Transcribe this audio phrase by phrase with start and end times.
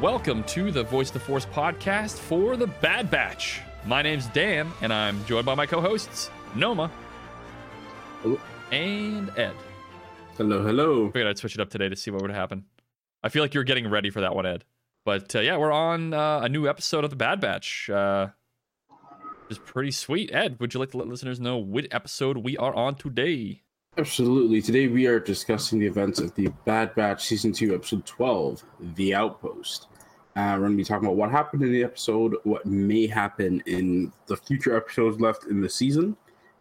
[0.00, 3.60] welcome to the Voice of the Force podcast for the Bad Batch.
[3.86, 6.90] My name's Dan, and I'm joined by my co hosts, Noma
[8.22, 8.38] Hello.
[8.72, 9.54] and Ed.
[10.36, 11.04] Hello, hello.
[11.04, 12.64] I Figured I'd switch it up today to see what would happen.
[13.22, 14.64] I feel like you're getting ready for that one, Ed.
[15.04, 17.88] But uh, yeah, we're on uh, a new episode of the Bad Batch.
[17.88, 18.28] Uh,
[19.48, 20.30] it's pretty sweet.
[20.34, 23.62] Ed, would you like to let listeners know which episode we are on today?
[23.96, 24.60] Absolutely.
[24.60, 28.62] Today we are discussing the events of the Bad Batch Season 2, Episode 12,
[28.96, 29.86] The Outpost.
[30.36, 33.62] Uh, we're going to be talking about what happened in the episode, what may happen
[33.64, 36.14] in the future episodes left in the season,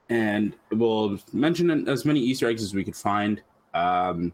[0.09, 3.41] and we'll mention as many Easter eggs as we could find.
[3.73, 4.31] Um,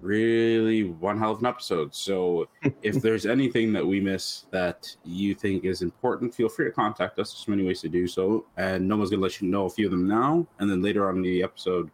[0.00, 1.94] really, one hell of an episode.
[1.94, 2.48] So,
[2.82, 7.20] if there's anything that we miss that you think is important, feel free to contact
[7.20, 7.32] us.
[7.32, 9.86] There's many ways to do so, and Noma's going to let you know a few
[9.86, 11.88] of them now, and then later on in the episode,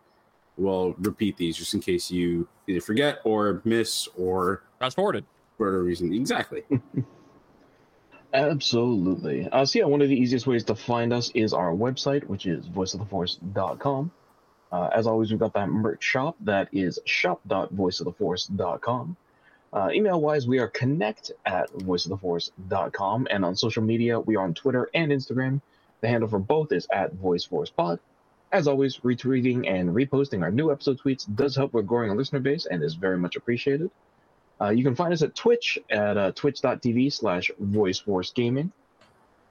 [0.56, 5.26] we'll repeat these just in case you either forget or miss or Fast forwarded.
[5.56, 6.12] For whatever reason.
[6.12, 6.62] Exactly.
[8.34, 9.48] Absolutely.
[9.48, 12.46] Uh, so yeah, one of the easiest ways to find us is our website, which
[12.46, 14.10] is voiceoftheforce.com.
[14.72, 19.16] Uh, as always, we've got that merch shop that is shop.voiceoftheforce.com.
[19.72, 23.28] Uh, email wise, we are connect at voiceoftheforce.com.
[23.30, 25.60] And on social media, we are on Twitter and Instagram.
[26.00, 27.98] The handle for both is at voiceforcepod.
[28.52, 32.40] As always, retweeting and reposting our new episode tweets does help with growing our listener
[32.40, 33.90] base and is very much appreciated.
[34.60, 38.70] Uh, you can find us at Twitch at uh, twitch.tv slash voiceforcegaming.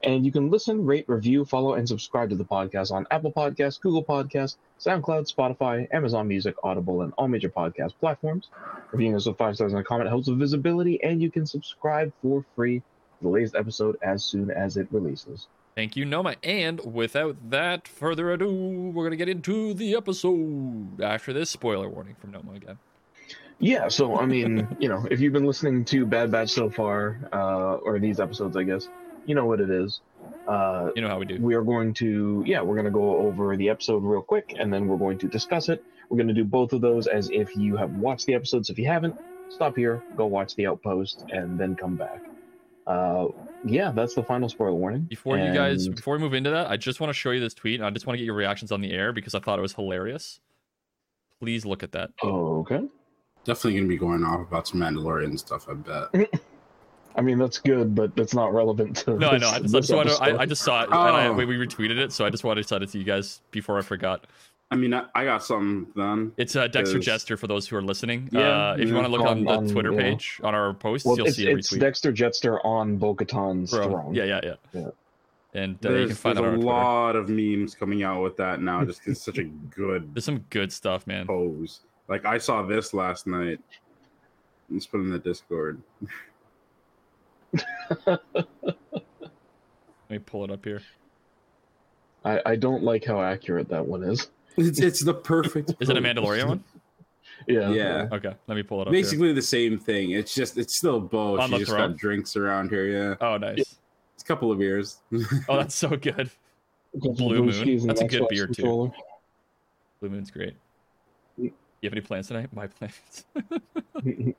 [0.04, 3.80] And you can listen, rate, review, follow, and subscribe to the podcast on Apple Podcasts,
[3.82, 8.50] Google Podcasts, SoundCloud, Spotify, Amazon Music, Audible, and all major podcast platforms.
[8.92, 12.14] Reviewing us with five stars and a comment helps with visibility, and you can subscribe
[12.22, 15.48] for free to the latest episode as soon as it releases.
[15.76, 16.36] Thank you, Noma.
[16.44, 21.90] And without that further ado, we're going to get into the episode after this spoiler
[21.90, 22.78] warning from Noma again.
[23.60, 27.18] Yeah, so I mean, you know, if you've been listening to Bad Batch so far,
[27.32, 28.88] uh, or these episodes, I guess,
[29.26, 30.02] you know what it is.
[30.48, 31.38] Uh, You know how we do.
[31.40, 34.72] we are going to yeah we're going to go over the episode real quick and
[34.72, 37.56] then we're going to discuss it we're going to do both of those as if
[37.56, 39.16] you have watched the episodes if you haven't
[39.50, 42.24] stop here go watch the outpost and then come back
[42.86, 43.26] uh
[43.66, 46.78] yeah that's the final spoiler warning Before you guys, before we move into that, I
[46.78, 47.80] just want to show you this tweet.
[47.80, 49.64] And I just want to get your reactions on the air because I thought it
[49.64, 50.40] was hilarious.
[51.40, 52.12] Please look at that.
[52.22, 52.82] oh, okay
[53.46, 56.30] Definitely going to be going off about some Mandalorian stuff, I bet.
[57.18, 59.48] i mean that's good but that's not relevant to No, I know.
[59.48, 60.42] I just, I just, wanted, I.
[60.42, 61.34] I just saw it, and I, Oh.
[61.34, 63.78] we we retweeted it, so I just wanted to send it to you guys before
[63.78, 64.26] I forgot.
[64.72, 66.34] I mean, I, I got something then.
[66.36, 68.28] It's uh, Dexter Is- Jettster for those who are listening.
[68.34, 70.00] Yeah, uh, if you want to look on, On- the on- Twitter yeah.
[70.02, 71.80] page on our posts, well you'll it's, see a it's retweet.
[71.80, 74.88] dexter Jettster on bo-katan's Bro, throne yeah, yeah, yeah, Yeah.
[75.54, 78.60] And uh, you there's can find there's a lot of memes coming out with that
[78.62, 78.84] now.
[78.84, 81.28] Just it's such a good There's some good stuff, man.
[81.28, 81.80] pose.
[82.08, 83.60] Like I saw this last night.
[84.70, 85.82] Let's put it in the Discord.
[88.06, 88.20] Let
[90.10, 90.82] me pull it up here.
[92.24, 95.74] I, I don't like how accurate that one is It's it's the perfect.
[95.80, 96.02] Is it a.
[96.02, 96.64] Mandalorian one?
[97.48, 98.08] yeah Yeah.
[98.12, 98.94] Okay, let me pull it up.
[98.94, 99.04] here.
[99.04, 100.12] Basically the same thing.
[100.12, 101.40] It's just it's still Bo.
[101.40, 101.92] On She the just throne?
[101.92, 102.86] got drinks around here.
[102.86, 103.60] Yeah, Oh, nice.
[104.14, 104.98] it's a couple of beers.
[105.50, 106.30] Oh, that's so good.
[106.94, 107.88] Blue Moon.
[107.88, 108.92] That's a good Xbox beer, too.
[110.00, 110.56] Blue Moon's great.
[111.86, 112.50] You have any plans tonight?
[112.52, 113.26] My plans.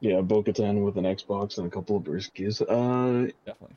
[0.00, 2.60] yeah, Bo Katan with an Xbox and a couple of briskies.
[2.60, 3.76] Uh, Definitely.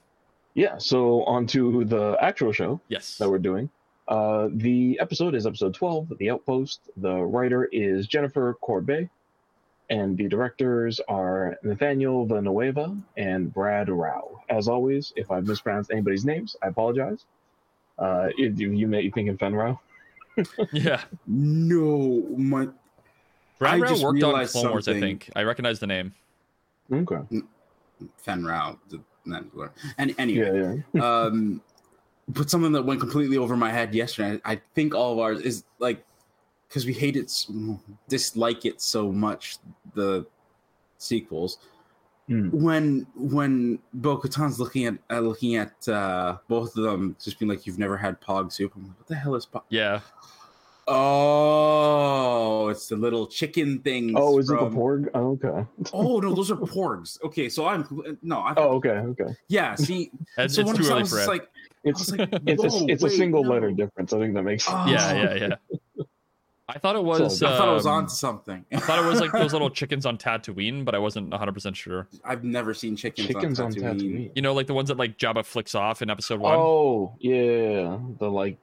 [0.55, 3.19] yeah, so on to the actual show Yes.
[3.19, 3.69] that we're doing.
[4.07, 6.79] Uh, the episode is episode 12, The Outpost.
[6.97, 9.07] The writer is Jennifer Corbett,
[9.91, 14.41] and the directors are Nathaniel Villanueva and Brad Rau.
[14.49, 17.25] As always, if I've mispronounced anybody's names, I apologize.
[17.99, 19.79] Uh, if you, you may be thinking Fenn Rau.
[20.73, 21.01] Yeah.
[21.27, 22.67] no, my
[23.59, 25.19] Brad I Rau just worked on realized Clone Wars, I something.
[25.19, 25.29] think.
[25.35, 26.13] I recognize the name.
[26.91, 27.17] Okay.
[28.17, 28.77] Fenn Rau.
[28.89, 29.71] the Mandalorian.
[29.97, 31.21] And anyway, Yeah, yeah.
[31.23, 31.61] um
[32.27, 35.63] but something that went completely over my head yesterday i think all of ours is
[35.77, 36.03] like
[36.67, 37.31] because we hate it
[38.09, 39.57] dislike it so much
[39.93, 40.25] the
[40.97, 41.59] sequels
[42.27, 42.49] Hmm.
[42.49, 47.67] when when bo-katan's looking at uh, looking at uh both of them just being like
[47.67, 49.99] you've never had pog soup i'm like what the hell is pog Yeah.
[50.87, 55.09] Oh it's the little chicken things Oh, is it the Porg?
[55.13, 55.65] Oh, okay.
[55.93, 59.35] oh no those are porgs okay so i'm no i Oh, okay, okay.
[59.47, 61.27] yeah see It's, so it's too early for it's it.
[61.27, 61.49] like
[61.83, 64.11] It's like, it's a "Whoa, it's a single no." letter difference.
[64.13, 64.75] I think that makes sense.
[64.87, 64.91] Oh.
[64.91, 65.47] Yeah, yeah,
[65.97, 66.03] yeah.
[66.67, 67.37] I thought it was.
[67.37, 68.65] So- I thought I was um, on to something.
[68.73, 72.07] I thought it was like those little chickens on Tatooine, but I wasn't 100% sure.
[72.23, 73.99] I've never seen chickens, Chickens on on Tatooine.
[74.01, 74.31] Tatooine.
[74.35, 76.55] You know, like the ones that like Jabba flicks off in episode one?
[76.57, 78.57] Oh yeah, the like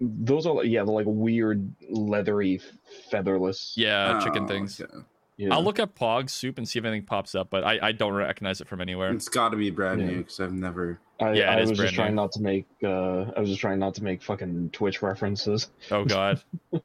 [0.00, 2.60] those are like yeah the like weird leathery
[3.10, 3.74] featherless.
[3.76, 4.80] Yeah, chicken Oh, things.
[4.80, 4.92] okay.
[5.38, 5.52] Yeah.
[5.52, 8.14] I'll look up Pog soup and see if anything pops up, but I, I don't
[8.14, 9.12] recognize it from anywhere.
[9.12, 10.06] It's got to be brand Yeah.
[10.06, 10.98] new because I've never.
[11.20, 12.66] I, Yeah, it I is was brand just trying not to make.
[12.82, 15.68] Uh, I was just trying not to make fucking Twitch references.
[15.90, 16.40] Oh god.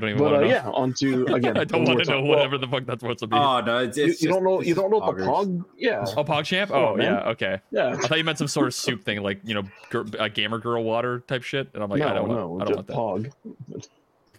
[0.00, 0.46] I don't even But want uh, know.
[0.52, 1.56] yeah, onto again.
[1.58, 3.36] I don't want to know talking- whatever the fuck that's supposed to be.
[3.36, 4.62] Oh no, it's, You, it's you just- don't know.
[4.62, 5.64] You don't know what the pog.
[5.76, 6.04] Yeah.
[6.16, 6.70] oh, pog champ.
[6.70, 7.60] on, Oh, yeah, okay.
[7.70, 7.88] Yeah.
[7.90, 10.58] I thought you meant some sort of soup thing, like you know, gir- a gamer
[10.58, 12.98] girl water type shit, and I'm like, no, I don't no, want, I don't just
[12.98, 13.32] want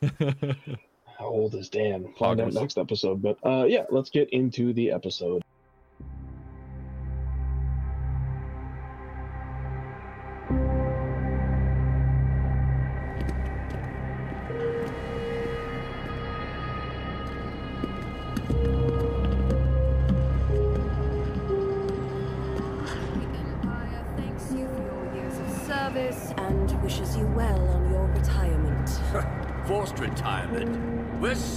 [0.10, 0.58] pog.
[1.20, 2.12] How old is Dan?
[2.18, 3.22] Find out next episode.
[3.22, 5.44] But uh, yeah, let's get into the episode.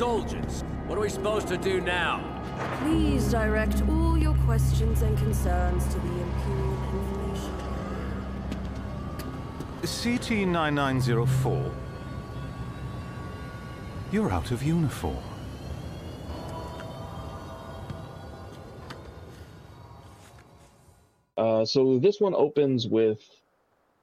[0.05, 0.65] Soldiers.
[0.87, 2.21] What are we supposed to do now?
[2.83, 7.53] Please direct all your questions and concerns to the Imperial Information.
[9.83, 11.73] CT9904.
[14.13, 15.25] You're out of uniform.
[21.39, 23.23] Uh, so this one opens with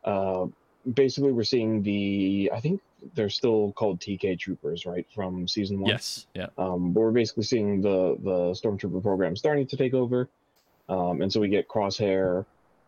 [0.03, 0.47] uh,
[0.95, 2.81] basically we're seeing the I think
[3.15, 5.89] they're still called TK troopers, right, from season one.
[5.89, 6.47] yes, yeah.
[6.57, 10.29] Um, but we're basically seeing the the stormtrooper program starting to take over,
[10.89, 12.45] um, and so we get Crosshair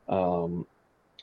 [0.09, 0.65] um,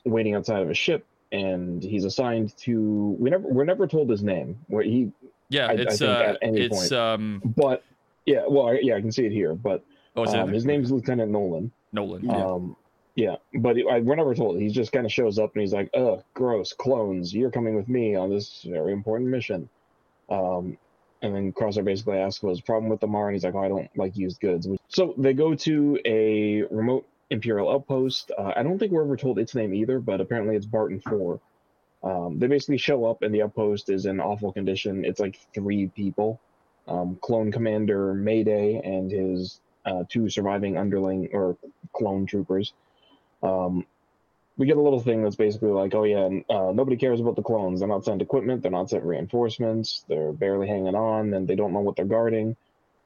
[0.05, 3.15] waiting outside of a ship, and he's assigned to.
[3.19, 4.59] We never we're never told his name.
[4.67, 5.11] Where he,
[5.49, 7.83] Yeah, I- I it's think uh at any it's point- um but
[8.25, 9.83] yeah, well, yeah, I can see it here, but
[10.15, 11.71] oh, um, his name's Lieutenant Nolan.
[11.93, 12.23] Nolan.
[12.25, 12.45] Yeah.
[12.45, 12.75] Um,
[13.15, 14.59] yeah, but I, we're never told.
[14.59, 17.33] He just kind of shows up and he's like, "Ugh, gross, clones!
[17.33, 19.69] You're coming with me on this very important mission."
[20.29, 20.77] Um,
[21.21, 23.63] and then Crosshair basically asks what's the problem with them are, and he's like, "Oh,
[23.63, 28.31] I don't like used goods." So they go to a remote Imperial outpost.
[28.37, 31.39] Uh, I don't think we're ever told its name either, but apparently it's Barton Four.
[32.03, 35.05] Um, they basically show up, and the outpost is in awful condition.
[35.05, 36.39] It's like three people:
[36.87, 41.57] um, Clone Commander Mayday and his uh, two surviving underling or
[41.93, 42.73] clone troopers.
[43.43, 43.85] Um,
[44.57, 47.41] we get a little thing that's basically like, oh yeah, uh, nobody cares about the
[47.41, 47.79] clones.
[47.79, 48.61] They're not sent equipment.
[48.61, 50.05] They're not sent reinforcements.
[50.07, 52.55] They're barely hanging on, and they don't know what they're guarding.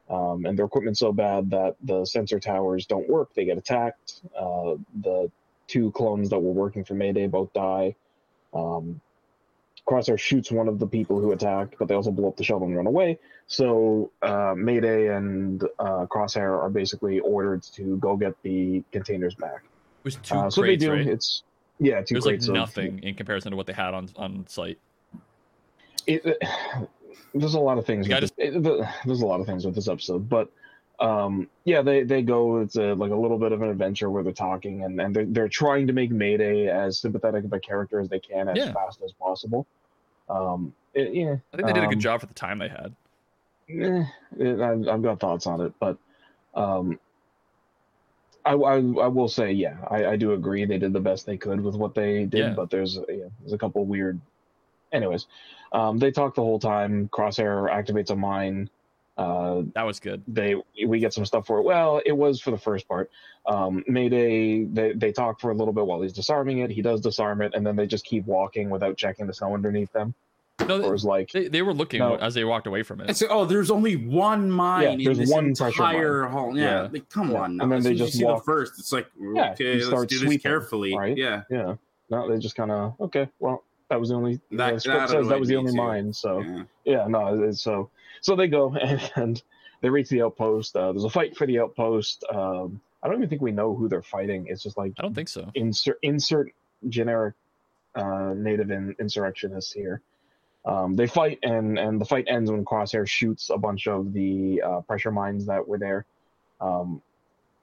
[0.10, 3.34] Um, and their equipment's so bad that the sensor towers don't work.
[3.34, 4.22] They get attacked.
[4.38, 5.32] Uh, the
[5.68, 7.96] two clones that were working for Mayday both die.
[8.54, 9.02] Um,
[9.88, 12.68] Crosshair shoots one of the people who attacked, but they also blow up the shuttle
[12.68, 13.20] and run away.
[13.48, 19.64] So uh, Mayday and uh, Crosshair are basically ordered to go get the containers back.
[20.06, 20.92] It was two Uh, so crates, do.
[20.92, 21.07] right?
[21.07, 21.42] It's
[21.80, 24.46] yeah, two There's like crates of- nothing in comparison to what they had on on
[24.48, 24.78] site.
[26.06, 26.44] It, it-
[27.34, 28.07] there's a lot of things.
[28.07, 30.50] With this, it- the- there's a lot of things with this episode, but
[31.00, 32.60] um, yeah, they they go.
[32.62, 35.25] It's a, like a little bit of an adventure where they're talking and and they're
[35.25, 38.72] they're trying to make Mayday as sympathetic of a character as they can as Yeah.
[38.74, 39.66] fast as possible.
[40.30, 42.69] Um, it- yeah, I think they did a um, good job for the time they
[42.69, 42.96] had.
[43.69, 44.04] Eh,
[44.38, 45.98] it, I've, I've got thoughts on it, but
[46.54, 47.00] um,
[48.45, 51.38] I, I, I will say, yeah, I, I do agree they did the best they
[51.38, 52.53] could with what they did, Yeah.
[52.53, 54.19] but there's yeah, there's a couple weird.
[54.93, 55.25] Anyways,
[55.72, 57.10] um, they talk the whole time.
[57.10, 58.70] Crosshair activates a mine.
[59.17, 60.22] Uh, That was good.
[60.27, 60.55] they
[60.86, 61.63] we get some stuff for it.
[61.63, 63.10] Well, it was for the first part.
[63.48, 66.70] Um, Mayday they they talk for a little bit while he's disarming it.
[66.70, 69.91] He does disarm it, and then they just keep walking without checking the snow underneath
[69.93, 70.13] them.
[70.67, 72.15] No, Or is like they, they were looking No.
[72.15, 73.10] as they walked away from it.
[73.10, 76.57] It's oh, there's only one mine Yeah, in there's this one pressure entire hall.
[76.57, 76.89] Yeah, Yeah.
[76.91, 77.39] like come Yeah.
[77.41, 77.57] on.
[77.57, 77.63] Now.
[77.63, 78.79] And then As they as just you see walk- the first.
[78.79, 80.95] It's like Yeah, okay, you let's start do this sweeping, carefully.
[80.98, 81.17] right?
[81.17, 81.75] Yeah, Yeah.
[82.10, 83.27] No, they just kind of okay.
[83.39, 84.39] Well, that was the only.
[84.51, 85.77] That- the script that says that was the only too.
[85.77, 86.13] mine.
[86.13, 86.63] So yeah.
[86.86, 87.43] yeah, no.
[87.43, 87.89] It's, so
[88.22, 89.43] so they go and, and
[89.81, 90.75] they reach the outpost.
[90.75, 92.24] Uh, there's a fight for the outpost.
[92.34, 94.48] Um, I don't even think we know who they're fighting.
[94.50, 95.50] It's just like I don't think so.
[95.53, 96.51] insert insert
[96.89, 97.36] generic
[97.95, 100.01] uh, native in, insurrectionists here.
[100.65, 104.62] Um, they fight and and the fight ends when Crosshair shoots a bunch of the
[104.65, 106.05] uh, pressure mines that were there,
[106.60, 107.01] um,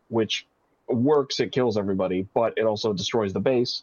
[0.08, 0.46] which
[0.88, 1.40] works.
[1.40, 3.82] It kills everybody, but it also destroys the base.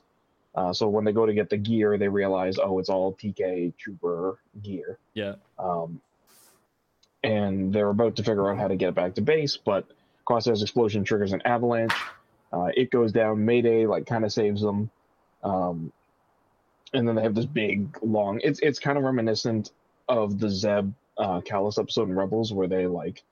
[0.55, 3.73] Uh, so when they go to get the gear, they realize, oh, it's all TK
[3.77, 4.97] Trooper gear.
[5.13, 5.35] Yeah.
[5.57, 6.01] Um,
[7.23, 9.85] and they're about to figure out how to get it back to base, but
[10.25, 11.93] Crosshair's explosion triggers an avalanche.
[12.51, 13.45] Uh, it goes down.
[13.45, 14.89] Mayday like kind of saves them,
[15.43, 15.91] um,
[16.93, 18.39] and then they have this big long.
[18.43, 19.71] It's it's kind of reminiscent
[20.07, 23.23] of the Zeb uh, Kallus episode in Rebels, where they like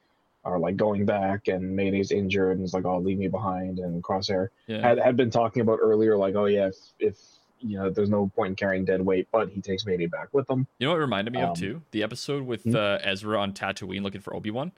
[0.44, 4.02] are like going back, and Mayday's injured, and it's like, "Oh, leave me behind." And
[4.04, 4.82] Crosshair Yeah.
[4.82, 7.18] had had been talking about earlier, like, "Oh yeah, if, if
[7.60, 10.50] you know, there's no point in carrying dead weight," but he takes Mayday back with
[10.50, 10.68] him.
[10.80, 11.82] You know what it reminded me Um, of too?
[11.92, 12.76] The episode with hmm?
[12.76, 14.72] uh, Ezra on Tatooine looking for Obi Wan.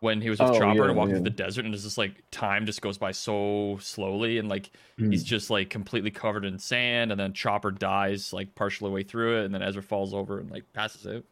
[0.00, 1.16] When he was with Oh, Chopper yeah, and walking yeah.
[1.16, 4.70] through the desert, and it's just like time just goes by so slowly, and like
[4.98, 5.26] he's Mm.
[5.26, 9.44] just like completely covered in sand, and then Chopper dies like partially way through it,
[9.46, 11.24] and then Ezra falls over and like passes out.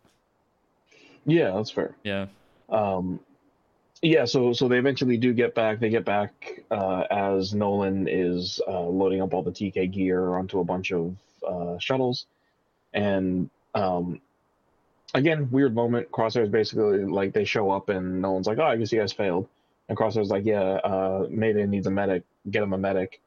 [1.27, 1.95] Yeah, that's fair.
[2.05, 2.27] Yeah,
[2.69, 3.21] Um,
[4.03, 5.81] yeah, so so they eventually do get back.
[5.81, 10.61] They get back uh, as Nolan is uh, loading up all the TK gear onto
[10.61, 11.17] a bunch of
[11.47, 12.27] uh, shuttles,
[12.93, 14.21] and um,
[15.15, 16.11] again, weird moment.
[16.11, 19.49] Crosshair's basically like they show up and Nolan's like, "Oh, I guess you guys failed,"
[19.89, 22.25] and Crosshair's like, "Yeah, uh, Mayday needs a medic.
[22.51, 23.21] Get him a medic,"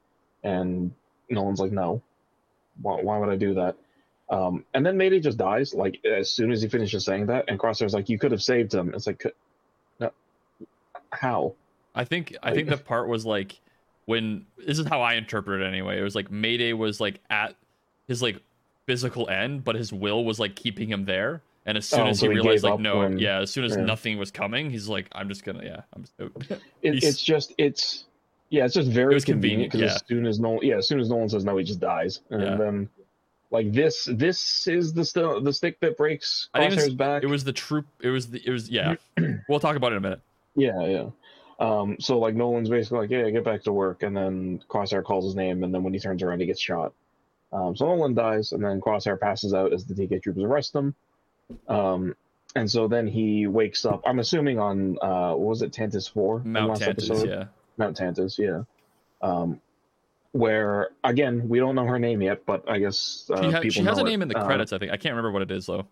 [0.44, 0.92] and
[1.30, 2.02] Nolan's like, "No,
[2.82, 3.76] why, why would I do that?"
[4.30, 7.58] Um, and then Mayday just dies like as soon as he finishes saying that, and
[7.58, 9.24] Crosshair's like, "You could have saved him." It's like,
[10.00, 10.12] no,
[11.12, 11.56] how?
[11.96, 13.60] I think I think the part was like
[14.06, 16.00] when this is how I interpret it anyway.
[16.00, 17.56] It was like Mayday was like at
[18.08, 18.42] his like
[18.86, 21.42] physical end, but his will was like keeping him there.
[21.68, 23.76] And as soon Oh, as he he realized like no, when- yeah, as soon as
[23.76, 23.84] yeah.
[23.84, 26.14] nothing was coming, he's like, I'm just gonna yeah, I'm just.
[26.82, 28.06] It, it's just it's
[28.50, 31.10] yeah, it's just very was convenient because as soon as Nolan, yeah, as soon as
[31.10, 32.56] Nolan says no, he just dies, and Yeah.
[32.56, 32.90] then
[33.52, 37.24] like this, this is the st- the stick that breaks I think Crosshair's it's- back.
[37.24, 37.86] it was the troop.
[38.02, 38.42] It was the.
[38.46, 38.96] It was yeah.
[39.50, 40.22] we'll talk about it in a minute.
[40.56, 41.10] Yeah, yeah.
[41.60, 45.26] Um, so like Nolan's basically like, yeah, get back to work, and then Crosshair calls
[45.26, 46.94] his name, and then when he turns around, he gets shot.
[47.52, 50.96] Um, so Nolan dies, and then Crosshair passes out as the TK troopers arrest him.
[51.68, 52.16] Um,
[52.56, 54.02] and so then he wakes up.
[54.06, 56.40] I'm assuming on uh, what was it Tantiss Four?
[56.40, 57.30] Mount Tantiss, episode?
[57.30, 57.46] yeah.
[57.78, 58.64] Mount Tantiss, yeah.
[59.22, 59.62] Um,
[60.32, 63.82] where again we don't know her name yet, but I guess uh, She, ha- she
[63.84, 64.10] has a know it.
[64.12, 64.74] name in the Um, credits.
[64.74, 65.86] I think I can't remember what it is though.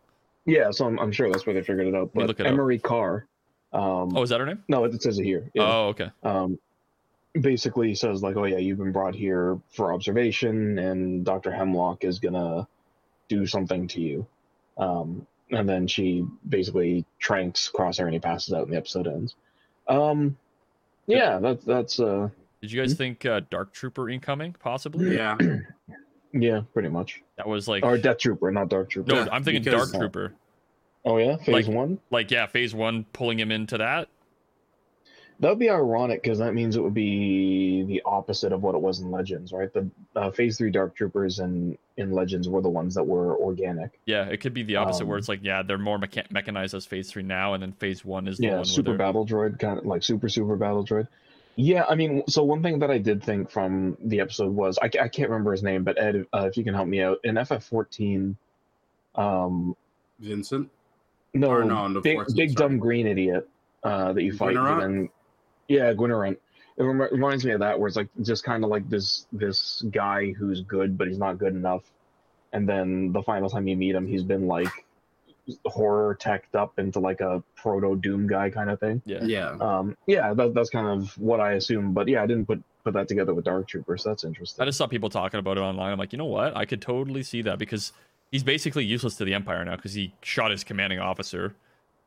[0.46, 2.12] yeah, so I'm, I'm sure that's where they figured it out.
[2.14, 2.52] But look it up.
[2.52, 3.26] Emerie Karr.
[3.74, 4.64] Um, Oh, is that her name?
[4.68, 5.50] no, it says it here.
[5.54, 5.64] Yeah.
[5.64, 6.10] Oh, okay.
[6.24, 6.60] um,
[7.40, 12.20] basically says like, "Oh yeah, you've been brought here for observation, and Doctor Hemlock is
[12.20, 12.68] gonna
[13.28, 14.28] do something to you."
[14.78, 19.36] Um, and then she basically tranks Crosshair, and he passes out, and the episode ends.
[19.88, 20.38] Um,
[21.08, 22.30] yeah, that's that's uh,
[22.62, 22.98] Did you guys Hmm?
[22.98, 24.56] think uh, Dark Trooper incoming?
[24.60, 25.16] Possibly.
[25.16, 25.38] Yeah.
[26.34, 27.22] yeah, pretty much.
[27.38, 29.12] That was like Or Death Trooper, not Dark Trooper.
[29.14, 29.20] no.
[29.24, 30.34] Yeah, I'm thinking because- Dark Trooper.
[31.08, 32.00] Oh yeah, Phase Like- One.
[32.10, 34.10] Like yeah, Phase One pulling him into that.
[35.42, 38.82] That would be ironic because that means it would be the opposite of what it
[38.82, 39.72] was in Legends, right?
[39.74, 44.00] The uh, Phase Three Dark Troopers and in Legends were the ones that were organic.
[44.06, 46.74] Yeah, it could be the opposite where Um, it's like yeah, they're more mecha- mechanized
[46.74, 49.60] as Phase Three now, and then Phase One is the yeah one super battle droid
[49.60, 51.08] kind of like super super battle droid
[51.58, 54.88] yeah i mean so one thing that i did think from the episode was i,
[54.88, 57.36] I can't remember his name but ed uh, if you can help me out in
[57.36, 58.36] ff14
[59.15, 59.75] um
[60.20, 60.70] Vincent.
[61.34, 62.70] no, Or no, the big, big sorry.
[62.70, 63.48] dumb green idiot
[63.84, 65.10] uh that you fight and then
[65.67, 66.38] yeah Grynewaht.
[66.77, 69.84] it rem- reminds me of that where it's like just kind of like this this
[69.91, 71.84] guy who's good but he's not good enough
[72.53, 74.69] and then the final time you meet him he's been like
[75.65, 79.24] horror teched up into like a proto doom guy kind of thing Yeah.
[79.24, 79.50] Yeah.
[79.62, 81.93] um, yeah, that, that's kind of what I assumed.
[81.93, 84.03] But yeah, I didn't put put that together with Dark Troopers.
[84.03, 84.62] So that's interesting.
[84.62, 85.91] I just saw people talking about it online.
[85.91, 86.55] I'm like, you know what?
[86.57, 87.93] I could totally see that because
[88.31, 91.55] he's basically useless to the Empire now because he shot his commanding officer.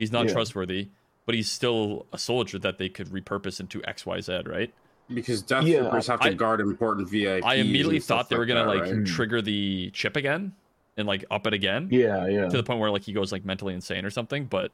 [0.00, 0.32] He's not Yeah.
[0.34, 0.88] trustworthy,
[1.28, 4.44] but he's still a soldier that they could repurpose into X, Y, Z.
[4.47, 4.73] Right?
[5.12, 7.42] Because Death Yeah, Troopers have to I- guard important VIPs.
[7.44, 9.04] I immediately thought they were gonna that, like right?
[9.06, 10.54] trigger the chip again
[10.97, 12.49] and like up it again yeah, yeah.
[12.49, 14.47] to the point where like he goes like mentally insane or something.
[14.47, 14.73] But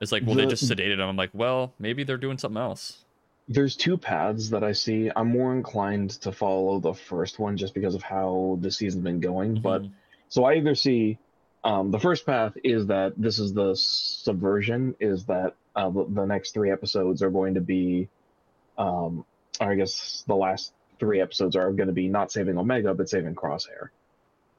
[0.00, 1.00] it's like, well, they just sedated him.
[1.08, 2.98] I'm like, well, maybe they're doing something else.
[3.48, 5.10] There's two paths that I see.
[5.16, 9.18] I'm more inclined to follow the first one just because of how the season's been
[9.18, 9.60] going.
[9.60, 9.90] But Mhm.
[10.28, 11.18] so I either see
[11.64, 14.94] um, the first path is that this is the subversion.
[15.00, 18.08] Is that uh, the, the next three episodes are going to be,
[18.78, 19.24] um,
[19.60, 23.08] or I guess the last three episodes are going to be not saving Omega but
[23.08, 23.88] saving Crosshair.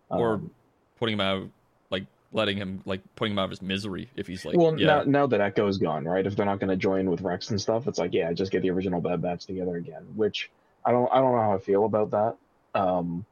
[0.10, 0.52] or Um,
[1.00, 1.50] putting him out,
[1.90, 4.88] like letting him, like putting him out of his misery if he's like, well, yeah,
[4.88, 6.26] now, now that Echo's gone, right?
[6.26, 8.62] If they're not going to join with Rex and stuff, it's like, yeah, just get
[8.62, 10.06] the original Bad Batch together again.
[10.16, 10.50] Which
[10.86, 12.36] I don't, I don't know how I feel about that.
[12.74, 13.26] Um,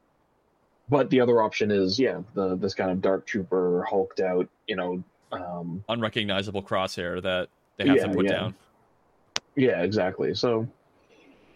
[0.88, 4.76] but the other option is, yeah, the this kind of Dark Trooper hulked out, you
[4.76, 7.48] know, um, unrecognizable crosshair that
[7.80, 8.32] they have Yeah, to put yeah.
[8.32, 8.54] down.
[9.56, 10.34] yeah, exactly.
[10.34, 10.66] So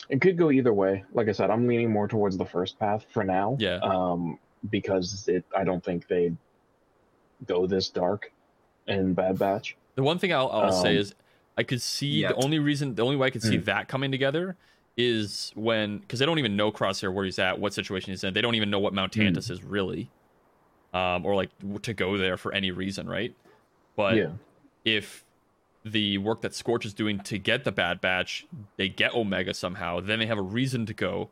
[0.09, 1.05] it could go either way.
[1.13, 3.57] Like I said, I'm leaning more towards the first path for now.
[3.59, 3.77] Yeah.
[3.83, 4.39] Um,
[4.71, 6.37] because it, I don't think they'd
[7.47, 8.33] go this dark
[8.87, 9.77] in Bad Batch.
[9.95, 11.15] The one thing I'll, I'll say Um, is
[11.57, 12.37] I could see Yet.
[12.37, 13.65] the only reason, the only way I could see Hmm.
[13.65, 14.57] that coming together
[14.97, 18.33] is when because they don't even know Crosshair where he's at, what situation he's in.
[18.33, 19.23] They don't even know what Mount Hmm.
[19.23, 20.11] Tantiss is really,
[20.93, 21.51] um, or like
[21.83, 23.35] to go there for any reason, right?
[23.97, 24.29] But yeah.
[24.85, 25.24] if
[25.85, 30.01] the work that Scorch is doing to get the Bad Batch, they get Omega somehow,
[30.01, 31.31] then they have a reason to go.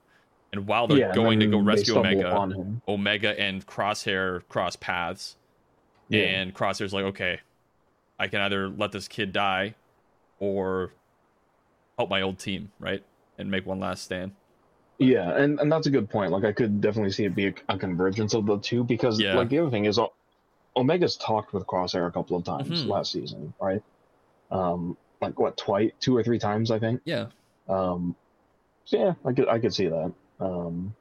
[0.52, 2.56] And while they're yeah, going to go rescue Omega.
[2.86, 5.36] Omega and Crosshair cross paths,
[6.10, 6.24] Yeah.
[6.24, 7.40] and Crosshair's like, okay,
[8.18, 9.74] I can either let this kid die,
[10.38, 10.92] or
[11.96, 13.02] help my old team, right,
[13.38, 14.32] and make one last stand.
[14.98, 16.30] Yeah, and, and that's a good point.
[16.30, 19.34] Like I could definitely see it be a, a convergence of the two because Yeah.
[19.34, 19.98] like the other thing is
[20.76, 22.88] Omega's talked with Crosshair a couple of times Mhm.
[22.88, 23.82] last season, right?
[24.52, 27.00] Um, like what twice, two or three times, I think.
[27.04, 27.26] Yeah,
[27.68, 28.14] Um,
[28.84, 30.12] so yeah, I could I could see that.
[30.40, 30.94] Um,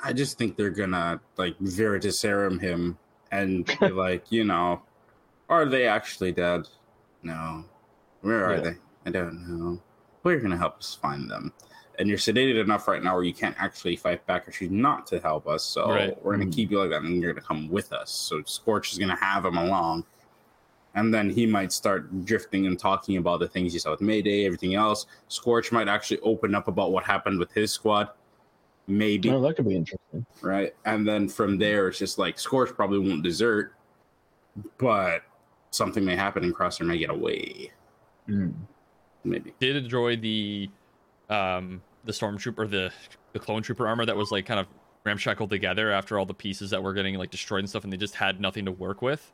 [0.00, 2.98] I just think they're gonna like Veritaserum him
[3.32, 4.82] and be like, you know,
[5.48, 6.68] are they actually dead?
[7.22, 7.64] No.
[8.20, 8.60] Where are Yeah.
[8.60, 8.76] they?
[9.06, 9.80] I don't know.
[10.22, 11.52] Well, you're gonna help us find them.
[11.98, 15.06] And you're sedated enough right now where you can't actually fight back or she's not
[15.08, 15.62] to help us.
[15.64, 16.22] So Right.
[16.24, 16.54] we're gonna Mhm.
[16.54, 18.10] keep you like that and you're gonna come with us.
[18.10, 20.04] So Scorch is gonna have him along.
[20.94, 24.46] And then he might start drifting and talking about the things he saw with Mayday,
[24.46, 25.06] everything else.
[25.28, 28.10] Scorch might actually open up about what happened with his squad.
[28.86, 30.24] Maybe no, that could be interesting.
[30.42, 30.74] right?
[30.84, 33.74] And then from there, it's just like Scorch probably won't desert,
[34.78, 35.22] but
[35.70, 37.72] something may happen and Crosshair may get away.
[38.28, 38.54] Mm.
[39.24, 39.54] Maybe.
[39.58, 40.68] did enjoy the
[41.30, 42.92] um the stormtrooper the
[43.32, 44.66] the clone trooper armor that was like kind of
[45.04, 47.96] ramshackled together after all the pieces that were getting like destroyed and stuff, and they
[47.96, 49.32] just had nothing to work with.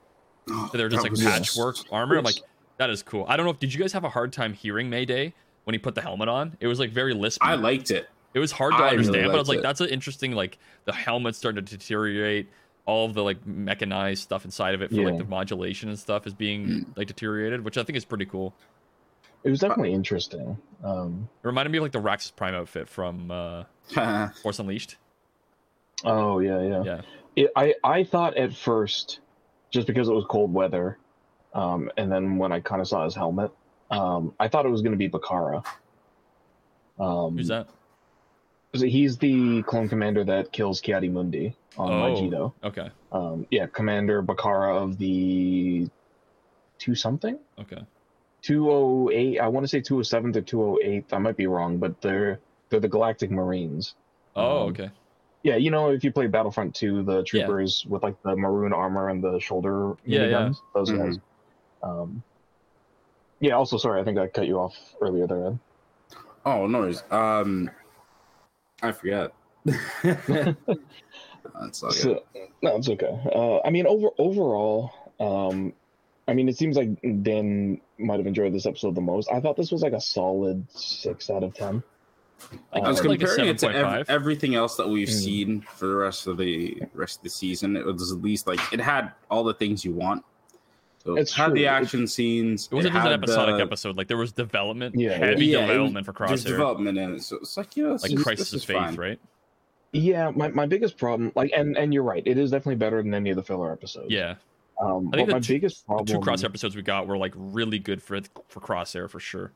[0.48, 2.18] So they're just like was- patchwork armor.
[2.18, 2.40] I'm like,
[2.78, 3.24] that is cool.
[3.28, 5.78] I don't know if did you guys have a hard time hearing Mayday when he
[5.78, 6.56] put the helmet on?
[6.60, 7.38] It was like very lispy.
[7.42, 8.08] I liked it.
[8.32, 9.62] It was hard to I really understand, but I was like, it.
[9.62, 12.48] that's an interesting like the helmet started to deteriorate.
[12.86, 16.26] All of the like mechanized stuff inside of it for like the modulation and stuff
[16.26, 16.82] is being Hmm.
[16.96, 18.54] like deteriorated, which I think is pretty cool.
[19.44, 20.56] It was definitely interesting.
[20.82, 23.64] Um, It reminded me of like the Raxus Prime outfit from uh,
[24.42, 24.96] Force Unleashed.
[26.04, 26.82] oh yeah, yeah.
[26.84, 27.00] Yeah.
[27.36, 29.20] It, I I thought at first,
[29.70, 30.98] just because it was cold weather,
[31.54, 33.50] um, and then when I kind of saw his helmet,
[33.90, 35.64] um, I thought it was going to be Bacara.
[36.98, 37.68] Um, Who's that?
[38.74, 41.94] so He's the clone commander that kills Ki-Adi-Mundi on Oh.
[41.94, 42.52] Mygeeto.
[42.64, 42.90] Okay.
[43.12, 45.88] Um, yeah, Commander Bacara of the
[46.78, 47.38] two something.
[47.58, 47.82] Okay.
[48.42, 52.80] 208 i want to say 207 to 208 i might be wrong but they're they're
[52.80, 53.94] the galactic marines
[54.34, 54.90] Oh, Um, okay.
[55.42, 59.08] Yeah you know if you play battlefront 2 the troopers with like the maroon armor
[59.08, 60.30] and the shoulder Yeah, yeah.
[60.30, 60.98] guns those Mhm.
[60.98, 61.18] guys
[61.82, 62.22] um
[63.40, 65.58] yeah also sorry i think i cut you off earlier there Ed.
[66.44, 67.02] oh, no worries.
[67.10, 67.70] Um,
[68.82, 69.32] I forget.
[70.02, 71.98] That's all good.
[71.98, 72.22] so,
[72.62, 75.72] no it's okay uh i mean over overall um
[76.28, 76.88] i mean it seems like
[77.22, 80.66] dan might have enjoyed this episode the most i thought this was like a solid
[80.70, 81.82] six out of ten
[82.72, 85.12] Like, I was like comparing it to ev- everything else that we've Mm.
[85.22, 87.76] seen for the rest of the rest of the season.
[87.76, 90.24] It was at least like it had all the things you want.
[91.04, 91.54] So It's it had true.
[91.54, 92.68] the It- action scenes.
[92.70, 93.96] It wasn't just an episodic the- episode.
[93.96, 97.36] Like there was development, Yeah, heavy Yeah, development for There's Crosshair, development in it, so
[97.36, 98.94] it's like you know, like this, Crisis of is Faith, fine.
[98.96, 99.18] right?
[99.92, 103.12] Yeah, my, my biggest problem, like, and and you're right, it is definitely better than
[103.14, 104.10] any of the filler episodes.
[104.10, 104.34] Yeah.
[104.80, 107.06] Um, I think but the my two- biggest The problem, two Crosshair episodes we got
[107.06, 109.52] were like really good for for Crosshair for sure.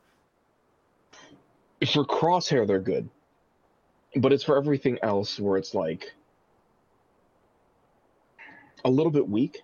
[1.93, 3.09] For Crosshair, they're good,
[4.17, 6.15] but it's for everything else where it's like
[8.85, 9.63] a little bit weak.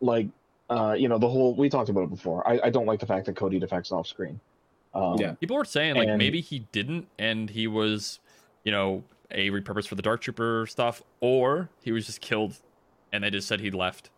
[0.00, 0.28] Like,
[0.68, 2.46] uh, you know, the whole we talked about it before.
[2.48, 4.38] I, I don't like the fact that Cody defects off screen.
[4.94, 5.32] Um, Yeah.
[5.34, 8.20] People were saying like And- maybe he didn't, and he was,
[8.64, 12.56] you know, a repurpose for the Dark Trooper stuff, or he was just killed,
[13.12, 14.10] and they just said he left.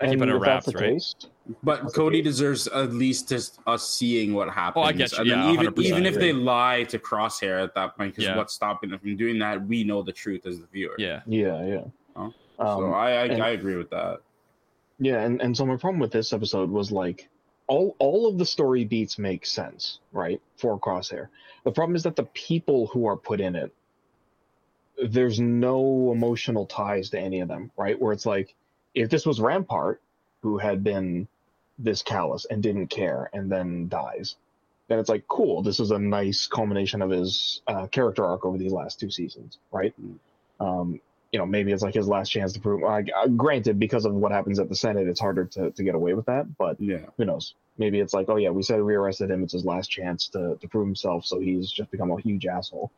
[0.00, 0.76] And Keep it in if wraps, right?
[0.76, 1.14] case,
[1.62, 4.82] But Cody deserves at least just us seeing what happens.
[4.84, 5.18] Oh, I get you.
[5.18, 6.20] And then Yeah, even 100%, even if yeah.
[6.20, 8.36] they lie to Crosshair at that point, because Yeah.
[8.36, 9.64] what's stopping them from doing that?
[9.66, 10.94] We know the truth as the viewer.
[10.98, 11.22] Yeah.
[11.26, 11.84] yeah, yeah.
[12.16, 14.20] Oh, Um, so I I, and- I agree with that.
[14.98, 17.28] Yeah, and, and so my problem with this episode was like
[17.68, 20.40] all all of the story beats make sense, right?
[20.56, 21.28] For Crosshair.
[21.64, 23.72] The problem is that the people who are put in it,
[25.08, 28.00] there's no emotional ties to any of them, right?
[28.00, 28.54] Where it's like,
[28.96, 30.00] if this was Rampart,
[30.42, 31.28] who had been
[31.78, 34.36] this callous and didn't care and then dies,
[34.88, 38.56] then it's like, cool, this is a nice culmination of his uh, character arc over
[38.56, 39.94] these last two seasons, right?
[40.60, 41.00] Um,
[41.32, 42.82] you know, maybe it's like his last chance to prove.
[42.84, 43.02] Uh,
[43.36, 46.26] granted, because of what happens at the Senate, it's harder to, to get away with
[46.26, 46.56] that.
[46.56, 47.06] But Yeah.
[47.18, 47.54] who knows?
[47.78, 49.42] Maybe it's like, oh yeah, we said we arrested him.
[49.42, 51.26] It's his last chance to, to prove himself.
[51.26, 52.90] So he's just become a huge asshole.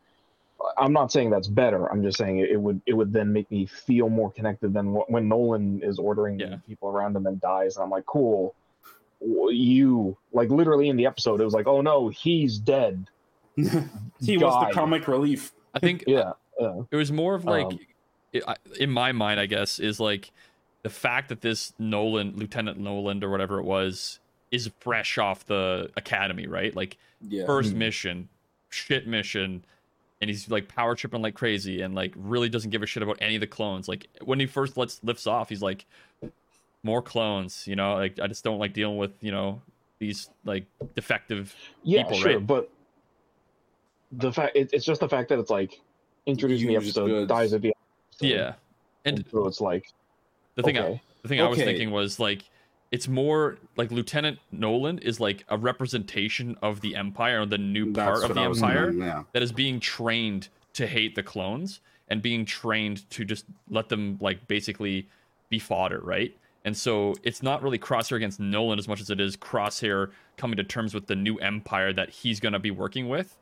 [0.77, 1.87] I'm not saying that's better.
[1.91, 4.95] I'm just saying it, it would it would then make me feel more connected than
[4.95, 6.57] wh- when Nolan is ordering Yeah.
[6.67, 7.77] people around him and dies.
[7.77, 8.55] And I'm like, cool.
[9.21, 13.07] You like literally in the episode, it was like, oh no, he's dead.
[13.57, 13.67] he
[14.39, 15.53] was the comic relief.
[15.75, 16.83] I think Yeah, yeah.
[16.91, 17.79] it was more of like, Um,
[18.33, 20.31] it, I- in my mind, I guess, is like
[20.83, 25.91] the fact that this Nolan, Lieutenant Nolan, or whatever it was, is fresh off the
[25.97, 26.75] academy, right?
[26.75, 26.97] Like
[27.29, 27.47] Yeah.
[27.47, 27.79] first Mhm.
[27.79, 28.29] mission,
[28.71, 29.65] shit mission,
[30.21, 33.19] and he's like power tripping like crazy, and like really doesn't give a shit about
[33.21, 33.89] any of the clones.
[33.89, 35.87] Like when he first lets lifts off, he's like,
[36.83, 37.95] more clones, you know.
[37.95, 39.63] Like I just don't like dealing with you know
[39.99, 42.47] these like defective Yeah, people, sure, right?
[42.47, 42.71] but
[44.13, 45.81] the fact it, it's just the fact that it's like
[46.27, 47.29] introducing the Used episode, goods.
[47.29, 47.75] dies at the
[48.13, 48.55] episode, yeah.
[49.05, 49.87] And so it's like
[50.55, 52.43] the thing I, the thing I was thinking was like
[52.91, 57.93] it's more like Lieutenant Nolan is like a representation of the Empire or the new
[57.93, 59.25] That's part of the Empire thinking, Yeah.
[59.33, 64.17] that is being trained to hate the clones and being trained to just let them
[64.21, 65.07] like basically
[65.51, 66.35] be fodder, right?
[66.65, 70.57] And so it's not really Crosshair against Nolan as much as it is Crosshair coming
[70.57, 73.37] to terms with the new empire that he's going to be working with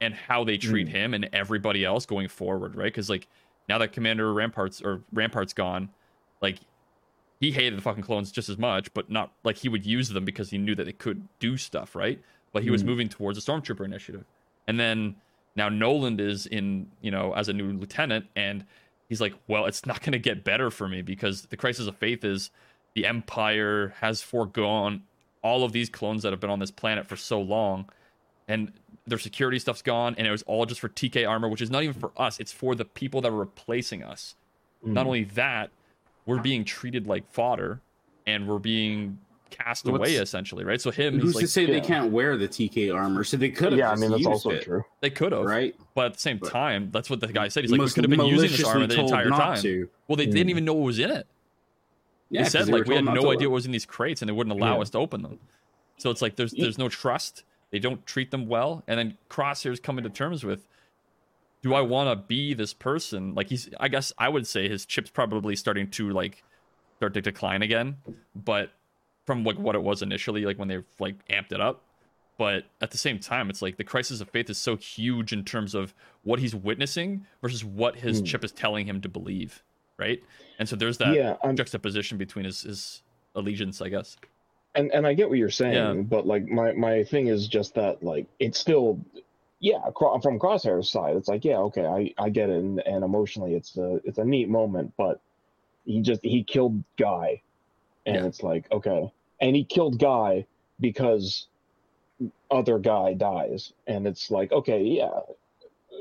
[0.00, 0.90] and how they treat Mm.
[0.90, 2.84] him and everybody else going forward, right?
[2.84, 3.26] Because like
[3.68, 5.90] now that Commander Ramparts or Rampart's gone,
[6.40, 6.58] like
[7.40, 10.24] he hated the fucking clones just as much, but not like he would use them
[10.24, 12.20] because he knew that they could do stuff, right?
[12.52, 12.86] But he was Mm.
[12.86, 14.24] moving towards a stormtrooper initiative.
[14.68, 15.16] And then
[15.56, 18.66] now Nolan is in, you know, as a new lieutenant, and
[19.08, 21.96] he's like, well, it's not going to get better for me because the crisis of
[21.96, 22.50] faith is
[22.94, 25.02] the Empire has foregone
[25.42, 27.88] all of these clones that have been on this planet for so long,
[28.48, 28.72] and
[29.06, 31.82] their security stuff's gone, and it was all just for TK armor, which is not
[31.82, 34.34] even for us; it's for the people that are replacing us.
[34.94, 35.70] Not mm, only that,
[36.30, 37.80] we're being treated like fodder,
[38.26, 39.18] and we're being
[39.50, 40.80] cast What's- away essentially, right?
[40.80, 43.24] So him, Who's he's to like, say they can't wear the TK armor?
[43.24, 43.78] So they could have.
[43.78, 44.84] yeah, I mean that's also it, true.
[45.00, 45.74] they could have, right?
[45.94, 47.64] but at the same But- time, that's what the guy said.
[47.64, 49.38] He's like, we Most could have been using this maliciously armor the told entire not
[49.38, 49.62] time.
[49.62, 49.88] to.
[50.06, 50.50] Well, they didn't Mm.
[50.50, 51.26] even know what was in it.
[52.30, 54.22] Yeah, they 'cause said they like we had no idea what was in these crates,
[54.22, 54.82] and they wouldn't allow Yeah.
[54.82, 55.40] us to open them.
[55.98, 56.62] So it's like there's Yeah.
[56.64, 57.42] there's no trust.
[57.70, 60.66] They don't treat them well, and then Crosshair's coming to terms with.
[61.62, 63.34] Do I want to be this person?
[63.34, 66.42] Like he's, I guess I would say his chip's probably starting to like
[66.96, 67.96] start to decline again,
[68.34, 68.70] but
[69.26, 71.82] from like what it was initially, like when they like amped it up.
[72.38, 75.44] But at the same time, it's like the crisis of faith is so huge in
[75.44, 75.92] terms of
[76.22, 78.24] what he's witnessing versus what his Hmm.
[78.24, 79.62] chip is telling him to believe,
[79.98, 80.22] right?
[80.58, 83.02] And so there's that yeah, juxtaposition between his, his
[83.34, 84.16] allegiance, I guess.
[84.74, 85.92] and and I get what you're saying, Yeah.
[86.02, 88.98] but like my my thing is just that like it's still
[89.60, 89.78] yeah
[90.22, 93.76] from Crosshair's side it's like yeah okay I I get it and, and emotionally it's
[93.76, 95.20] a it's a neat moment but
[95.84, 97.42] he just he killed Guy
[98.06, 98.26] and Yeah.
[98.26, 100.46] it's like okay and he killed Guy
[100.80, 101.46] because
[102.50, 105.20] other guy dies and it's like okay yeah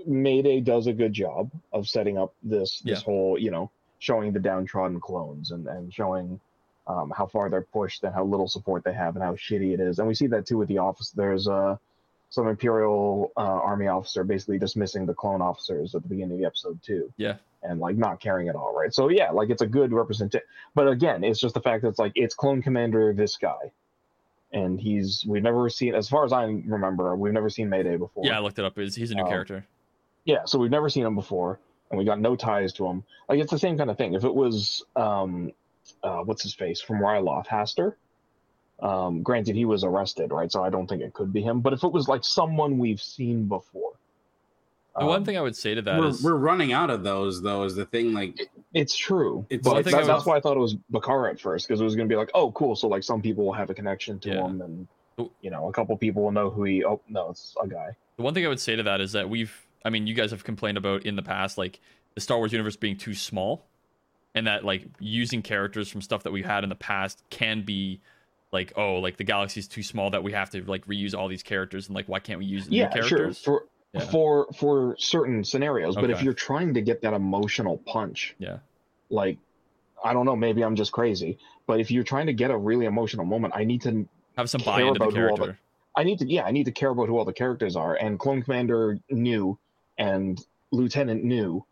[0.06, 3.04] Mayday does a good job of setting up this this Yeah.
[3.06, 3.70] whole you know
[4.00, 6.40] showing the downtrodden clones and and showing
[6.88, 9.80] um, how far they're pushed and how little support they have and how shitty it
[9.80, 10.00] is.
[10.00, 11.12] And we see that too with the office.
[11.12, 11.78] There's uh,
[12.30, 16.46] some Imperial uh, Army officer basically dismissing the clone officers at the beginning of the
[16.46, 17.12] episode too.
[17.18, 17.36] Yeah.
[17.64, 18.94] And like not caring at all, right?
[18.94, 20.48] So yeah, like it's a good representation.
[20.76, 23.74] But again, it's just the fact that it's like it's clone commander this guy,
[24.54, 28.24] and he's we've never seen, as far as I remember, we've never seen Mayday before.
[28.26, 28.78] Yeah, I looked it up.
[28.78, 29.66] He's, he's a new Um, character.
[30.24, 31.60] Yeah, so we've never seen him before,
[31.92, 33.04] and we got no ties to him.
[33.28, 34.14] Like it's the same kind of thing.
[34.14, 35.52] If it was, um,
[36.02, 37.98] uh, what's his face from Ryloth, Howzer.
[38.82, 40.52] Um, granted, he was arrested, right?
[40.52, 41.60] So I don't think it could be him.
[41.62, 43.92] But if it was like someone we've seen before,
[44.98, 47.04] The one um, thing I would say to that we're, is, we're running out of
[47.04, 47.64] those though.
[47.64, 48.40] Is the thing like
[48.74, 49.46] it's true.
[49.50, 51.40] It's- but Well, I think that- I that's why I thought it was Bacara at
[51.42, 52.76] first, because it was going to be like, oh, cool.
[52.76, 54.46] So like some people will have a connection to Yeah.
[54.48, 54.88] him, and
[55.42, 56.84] you know, a couple people will know who he.
[56.86, 57.96] Oh no, it's a guy.
[58.18, 60.32] the one thing I would say to that is that we've, I mean, you guys
[60.32, 61.80] have complained about in the past, like
[62.16, 63.66] the Star Wars universe being too small,
[64.36, 68.00] and that like using characters from stuff that we had in the past can be
[68.52, 71.28] like, oh, like the galaxy is too small that we have to like reuse all
[71.28, 73.34] these characters, and like why can't we use new yeah, sure.
[73.34, 74.02] For Yeah.
[74.02, 78.58] for for certain scenarios, but if you're trying to get that emotional punch, Yeah.
[79.10, 79.38] like
[80.04, 82.86] I don't know, maybe I'm just crazy, but if you're trying to get a really
[82.86, 84.08] emotional moment, I need to
[84.38, 85.58] Have some care buy into the about who all the-
[85.96, 87.96] I need to yeah, I need to care about who all the characters are.
[87.96, 89.58] And Clone Commander knew
[89.98, 90.40] and
[90.72, 91.66] Lieutenant knew.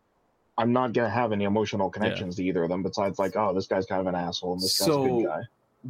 [0.58, 3.68] I'm not gonna have any emotional connections to either of them besides like, oh, this
[3.68, 5.42] guy's kind of an asshole and this guy's a good guy.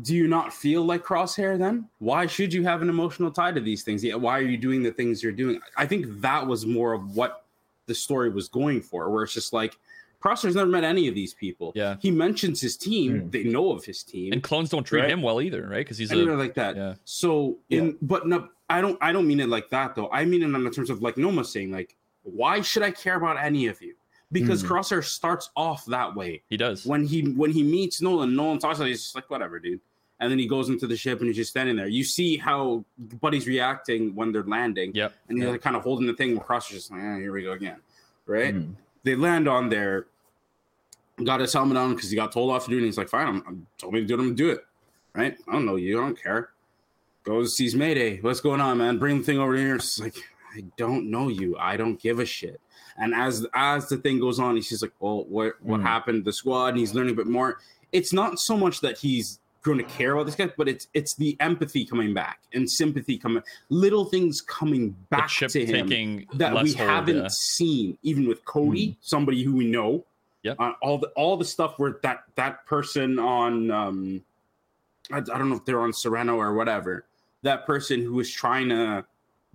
[0.02, 3.60] Do you not feel like crosshair then why should you have an emotional tie to
[3.60, 6.66] these things yeah why are you doing the things you're doing i think that was
[6.66, 7.44] more of what
[7.86, 9.76] the story was going for where it's just like
[10.22, 11.96] crosshair's never met any of these people Yeah.
[12.00, 13.30] he mentions his team Hmm.
[13.30, 15.10] they know of his team And clones don't treat Right.
[15.10, 15.78] him well either, right?
[15.86, 16.94] Because he's a like that yeah.
[17.04, 20.42] so in but no i don't i don't mean it like that though i mean
[20.42, 23.80] it in terms of like noma saying like why should i care about any of
[23.80, 23.94] you
[24.32, 24.68] because Hmm.
[24.72, 26.84] crosshair starts off that way he does.
[26.86, 29.80] when he when he meets Nolan, Nolan talks to him, he's just like, whatever, dude.
[30.20, 31.86] And then he goes into the ship and he's just standing there.
[31.86, 32.84] You see how
[33.20, 34.92] Buddy's reacting when they're landing.
[34.94, 35.14] Yep.
[35.28, 35.52] And he's Yeah.
[35.52, 37.52] like kind of holding the thing where Cross is just like, eh, here we go
[37.52, 37.76] again.
[38.26, 38.54] Right?
[38.54, 38.74] Mhm.
[39.04, 40.06] They land on there,
[41.24, 42.78] got his helmet on because he got told off to do it.
[42.80, 44.64] And he's like, fine, I'm, I'm told me to do it, I'm gonna do it.
[45.14, 45.36] Right?
[45.48, 46.50] I don't know you, I don't care.
[47.24, 48.20] Goes, sees Mayday.
[48.20, 48.98] What's going on, man?
[48.98, 49.76] Bring the thing over here.
[49.76, 50.14] It's like,
[50.54, 51.56] I don't know you.
[51.58, 52.60] I don't give a shit.
[52.96, 55.84] And as as the thing goes on, he's just like, "Well, what what Mm.
[55.84, 56.24] happened?
[56.24, 57.58] to The squad." And he's learning a bit more.
[57.92, 61.14] It's not so much that he's going to care about this guy, but it's it's
[61.14, 66.72] the empathy coming back and sympathy coming, little things coming back to him that we
[66.72, 67.28] haven't yeah.
[67.28, 70.04] seen, even with Cody, somebody who we know.
[70.44, 70.56] Yep.
[70.58, 74.24] Uh, all the all the stuff where that that person on um,
[75.12, 77.04] I, I don't know if they're on Sereno or whatever.
[77.42, 79.04] That person who was trying to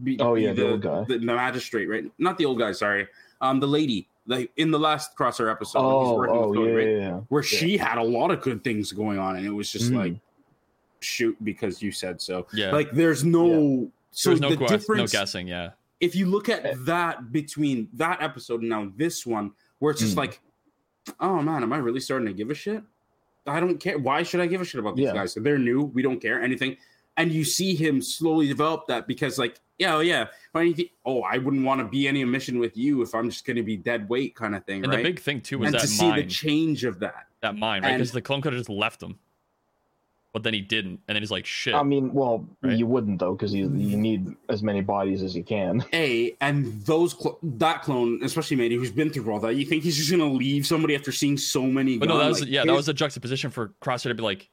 [0.01, 1.03] be, Oh, be yeah, the the, old guy.
[1.07, 2.05] the, the magistrate, right?
[2.17, 3.07] Not the old guy, sorry.
[3.41, 6.61] Um, the lady, like in the last crosshair episode, when he's Oh, with oh, Cody,
[6.69, 6.87] yeah, right?
[6.87, 7.19] yeah, yeah.
[7.29, 7.57] where Yeah.
[7.59, 9.97] she had a lot of good things going on, and it was just Mhm.
[9.97, 10.15] like
[11.01, 12.47] shoot because you said so.
[12.53, 12.71] Yeah.
[12.71, 15.47] Like there's no so There's no, the guess, no guessing.
[15.47, 15.71] Yeah.
[15.99, 16.53] if you look Eh.
[16.53, 20.19] at that between that episode and now this one, where it's just Mm.
[20.19, 20.39] like,
[21.19, 22.83] oh man, am I really starting to give a shit?
[23.47, 23.97] I don't care.
[23.97, 25.13] Why should I give a shit about these Yeah.
[25.13, 25.33] guys?
[25.33, 25.81] They're new.
[25.83, 26.77] We don't care anything.
[27.17, 30.27] And you see him slowly develop that because, like, yeah, oh, yeah.
[30.51, 33.45] Why do oh, I wouldn't want to be any mission with you if I'm just
[33.45, 34.97] going to be dead weight, kind of thing, And right?
[34.97, 37.27] the big thing too was and that to see the change of that.
[37.41, 37.93] that mind, right?
[37.97, 39.17] Because the clone could have just left him,
[40.31, 42.77] but then he didn't, and then he's like, "Shit." I mean, well, Right.
[42.77, 45.83] you wouldn't though, because you you need as many bodies as you can.
[45.93, 49.83] A and those cl- that clone, especially Mayday, who's been through all that, you think
[49.83, 51.97] he's just gonna leave somebody after seeing so many?
[51.97, 54.49] but no, that was Like, yeah, that was a juxtaposition for Crosshair to be like,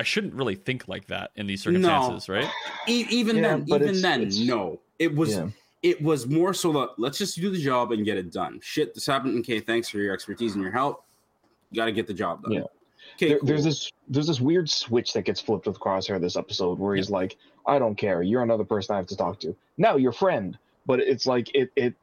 [0.00, 2.48] I shouldn't really think like that in these circumstances, right?
[2.88, 4.80] E- even Yeah, then, even it's- then, it's- no.
[4.98, 5.48] It was Yeah.
[5.82, 8.60] it was more so that let's just do the job and get it done.
[8.62, 9.38] Shit, this happened.
[9.40, 11.04] Okay, thanks for your expertise and your help.
[11.70, 12.52] You got to get the job done.
[12.52, 12.60] Yeah.
[13.16, 13.28] Okay.
[13.28, 13.46] There, cool.
[13.48, 17.10] There's this there's this weird switch that gets flipped with Crosshair this episode where he's
[17.10, 17.36] like,
[17.66, 19.54] I don't care, you're another person I have to talk to.
[19.76, 20.56] Now your friend.
[20.86, 21.94] But it's like it it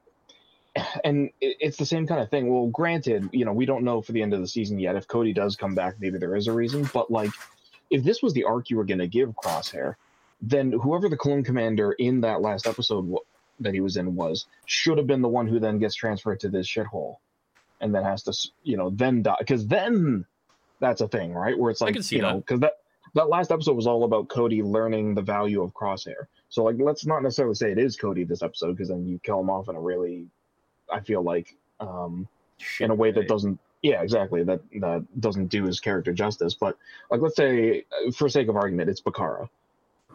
[1.04, 2.52] and it's the same kind of thing.
[2.52, 4.94] Well, granted, you know, we don't know for the end of the season yet.
[4.96, 6.88] If Cody does come back, maybe there is a reason.
[6.92, 7.30] But like
[7.90, 9.94] if this was the arc you were gonna give Crosshair,
[10.40, 13.20] then whoever the clone commander in that last episode wa-
[13.60, 16.48] that he was in was should have been the one who then gets transferred to
[16.48, 17.16] this shithole.
[17.80, 18.32] And then has to
[18.64, 20.24] you know then die because then
[20.80, 21.56] that's a thing right?
[21.58, 22.46] Where it's I like can see you know that.
[22.46, 22.72] because that
[23.14, 26.26] that last episode was all about cody learning the value of crosshair.
[26.48, 29.40] So like let's not necessarily say it is cody this episode because then you kill
[29.40, 30.26] him off in a really
[30.90, 32.26] i feel like um
[32.80, 34.42] in a way that doesn't yeah exactly.
[34.44, 36.76] That that doesn't do his character justice but
[37.10, 39.48] like let's say for sake of argument it's bacara.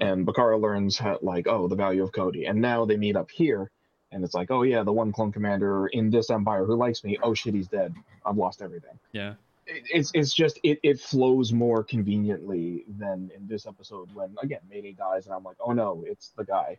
[0.02, 2.46] And bacara learns how, like oh the value of cody.
[2.46, 3.70] And now they meet up here
[4.12, 7.18] and it's like oh yeah the one clone commander in this empire who likes me.
[7.22, 7.94] Oh shit he's dead.
[8.26, 8.98] I've lost everything.
[9.12, 9.34] Yeah.
[9.68, 14.60] it- it's it's just it, it flows more conveniently than in this episode when again
[14.70, 16.78] Mayday dies and I'm like oh no it's the guy.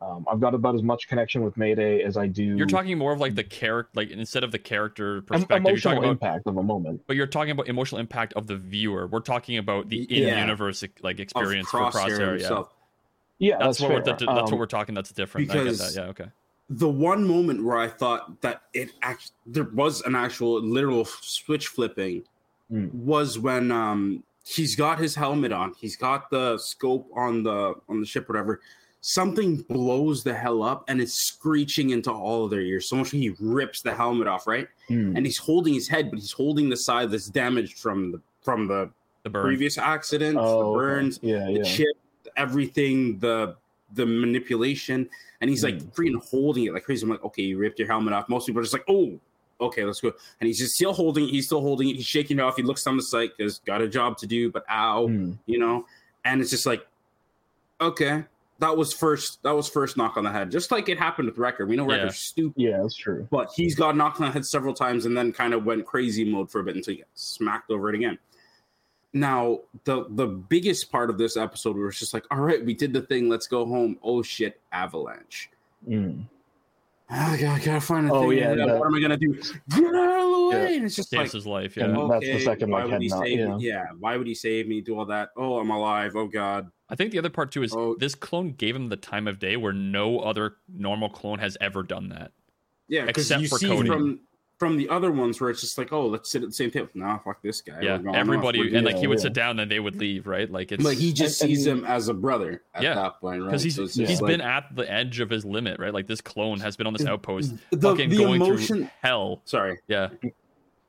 [0.00, 2.56] Um, I've got about as much connection with Mayday as I do.
[2.56, 5.58] You're talking more of like the character, like instead of the character em- perspective, you're
[5.70, 7.02] emotional talking about, impact of a moment.
[7.06, 9.06] but you're talking about emotional impact of the viewer.
[9.06, 12.18] We're talking about the in-universe like Of experience for Crosshair Crosshair.
[12.18, 12.74] Yeah, himself.
[13.38, 13.96] Yeah, that's, that's, what fair.
[13.96, 14.94] we're that, that's Um, what we're talking.
[14.94, 15.50] That's different.
[15.50, 16.02] I get because- that.
[16.02, 16.08] Yeah.
[16.10, 16.26] Okay.
[16.70, 21.68] the one moment where I thought that it act there was an actual literal switch
[21.68, 22.22] flipping
[22.72, 22.90] Mm.
[22.94, 28.00] was when um he's got his helmet on, he's got the scope on the on
[28.00, 28.60] the ship, whatever.
[29.06, 32.88] Something blows the hell up and it's screeching into all of their ears.
[32.88, 34.66] So much he rips the helmet off, right?
[34.88, 35.14] hmm.
[35.14, 38.66] And he's holding his head, but he's holding the side that's damaged from the from
[38.66, 38.88] the
[39.24, 40.76] The previous accidents, Oh, the okay.
[40.78, 41.62] burns, Yeah, the yeah.
[41.64, 41.96] chip,
[42.38, 43.56] everything, the
[43.92, 45.06] the manipulation,
[45.42, 45.94] and he's like Mm.
[45.94, 47.04] freaking holding it like crazy.
[47.04, 48.30] I'm like, okay, you ripped your helmet off.
[48.30, 49.20] Most people are just like, oh,
[49.60, 50.12] okay, let's go.
[50.40, 51.30] And he's just still holding it.
[51.30, 51.96] He's still holding it.
[51.96, 52.56] He's shaking it off.
[52.56, 55.32] He looks on the site because got a job to do, but ow, Hmm.
[55.44, 55.84] you know.
[56.24, 56.86] And it's just like,
[57.82, 58.24] okay,
[58.60, 59.42] that was first.
[59.42, 61.66] That was first knock on the head, just like it happened with Wrecker.
[61.66, 62.08] We know Yeah.
[62.08, 63.26] Stupid, Yeah, that's true.
[63.30, 66.24] but he's got knocked on the head several times and then kind of went crazy
[66.24, 68.18] mode for a bit until he got smacked over it again.
[69.12, 72.92] Now, the the biggest part of this episode was just like, all right, we did
[72.92, 73.98] the thing, let's go home.
[74.02, 75.50] Oh shit, avalanche.
[75.86, 76.22] Hmm.
[77.10, 78.38] I gotta, gotta find a Oh, thing.
[78.38, 79.34] yeah, Yeah, what am I gonna do?
[79.34, 79.44] Get
[79.78, 80.70] out of the way!
[80.70, 80.76] Yeah.
[80.76, 81.76] And it's just Saves like, his life.
[81.76, 82.08] And Yeah.
[82.10, 83.56] that's the second, why would he nod, save yeah.
[83.56, 83.64] me?
[83.66, 84.80] Yeah, why would he save me?
[84.80, 85.30] Do all that?
[85.36, 86.16] Oh, I'm alive.
[86.16, 86.70] Oh god.
[86.88, 87.96] I think the other part too is Oh.
[87.98, 91.82] this clone gave him the time of day where no other normal clone has ever
[91.82, 92.32] done that.
[92.88, 93.88] Yeah, Except you for see Cody.
[93.88, 94.20] from
[94.58, 96.88] from the other ones where it's just like, oh, let's sit at the same table.
[96.94, 97.80] Nah, fuck this guy.
[97.80, 98.66] yeah, everybody off.
[98.70, 99.22] We're and like yeah, he would yeah.
[99.24, 100.50] sit down and they would leave, right?
[100.50, 103.20] Like it's But he just And- sees and- him as a brother at Yeah, that
[103.20, 103.46] point, right?
[103.48, 105.92] because he's So it's he's just been at the edge of his limit, right?
[105.92, 109.40] Like this clone has been on this outpost, the, fucking the going through hell.
[109.44, 110.10] Sorry, Yeah,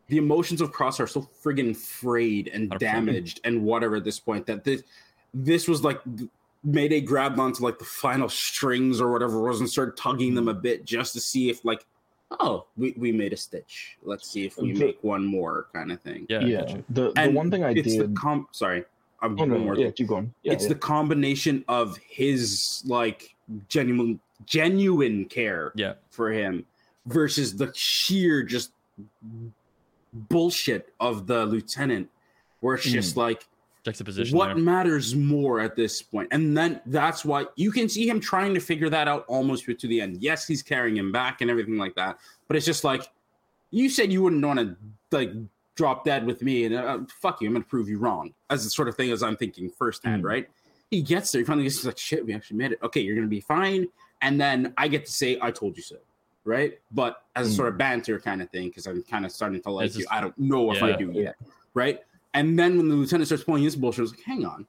[0.08, 2.80] the emotions of Cross are so friggin' frayed and 100%.
[2.80, 4.84] damaged and whatever at this point that this
[5.34, 6.00] this was like
[6.64, 10.54] Mayday grabbed onto like the final strings or whatever was and started tugging them a
[10.54, 11.86] bit just to see if like
[12.40, 15.92] oh we, we made a stitch let's see if we The- make one more kind
[15.92, 16.62] of thing yeah, Yeah.
[16.90, 18.14] The the And one thing I it's did.
[18.16, 18.86] the com sorry
[19.22, 20.34] I'm oh, no, one more yeah, keep going.
[20.44, 20.70] Yeah, it's yeah.
[20.70, 23.36] the combination of his like
[23.70, 25.94] genuine genuine care yeah.
[26.10, 26.66] for him
[27.06, 28.72] versus the sheer just
[30.14, 32.10] bullshit of the lieutenant
[32.60, 33.22] where it's just hmm.
[33.22, 33.48] like
[33.86, 34.56] Juxtaposition what there.
[34.58, 36.28] matters more at this point?
[36.32, 39.88] And then that's why you can see him trying to figure that out almost to
[39.88, 40.22] the end.
[40.22, 42.18] Yes he's carrying him back and everything like that
[42.48, 43.08] but it's just like
[43.72, 44.76] you said you wouldn't want to
[45.12, 45.32] like
[45.76, 48.34] drop dead with me and uh, fuck you i'm gonna prove you wrong.
[48.50, 50.28] As the sort of thing as i'm thinking firsthand Mm.
[50.28, 50.50] right?
[50.90, 52.80] He gets there he finally gets like shit we actually made it.
[52.82, 53.88] Okay you're gonna be fine.
[54.22, 55.98] And then i get to say i told you so
[56.46, 56.80] right?
[56.92, 59.70] But as a sort of banter kind of thing because i'm kind of starting to
[59.72, 61.36] like It's you i don't know if i do yet
[61.74, 62.00] right
[62.36, 64.68] and then when the lieutenant starts pulling his bullshit, I was like, hang on.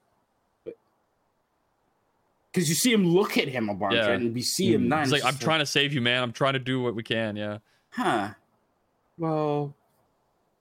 [2.53, 4.11] Because you see him look at him a bunch, Yeah.
[4.13, 4.91] and we see him Mm.
[4.91, 4.99] then.
[5.01, 6.23] He's like, I'm just trying to save you, man.
[6.23, 7.37] I'm trying to do what we can.
[7.37, 7.59] Yeah.
[7.91, 8.31] huh.
[9.19, 9.75] Well,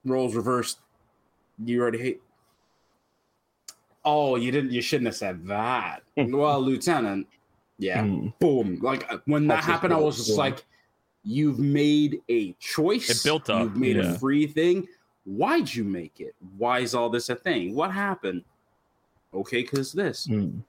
[0.04, 0.78] roles reversed.
[1.64, 2.22] You already hate.
[4.04, 4.72] Oh, you didn't.
[4.72, 6.02] You shouldn't have said that.
[6.16, 7.26] well, Lieutenant.
[7.78, 8.02] Yeah.
[8.02, 8.32] Mm.
[8.38, 8.78] Boom.
[8.82, 10.36] Like uh, when that That's happened, I was just Yeah.
[10.36, 10.64] like,
[11.24, 13.10] "You've made a choice.
[13.10, 14.14] It built up, You've made yeah.
[14.14, 14.86] a free thing.
[15.26, 16.34] Why'd you make it?
[16.56, 17.74] Why is all this a thing?
[17.74, 18.44] What happened?
[19.34, 20.26] Okay, because this.
[20.26, 20.62] Mm.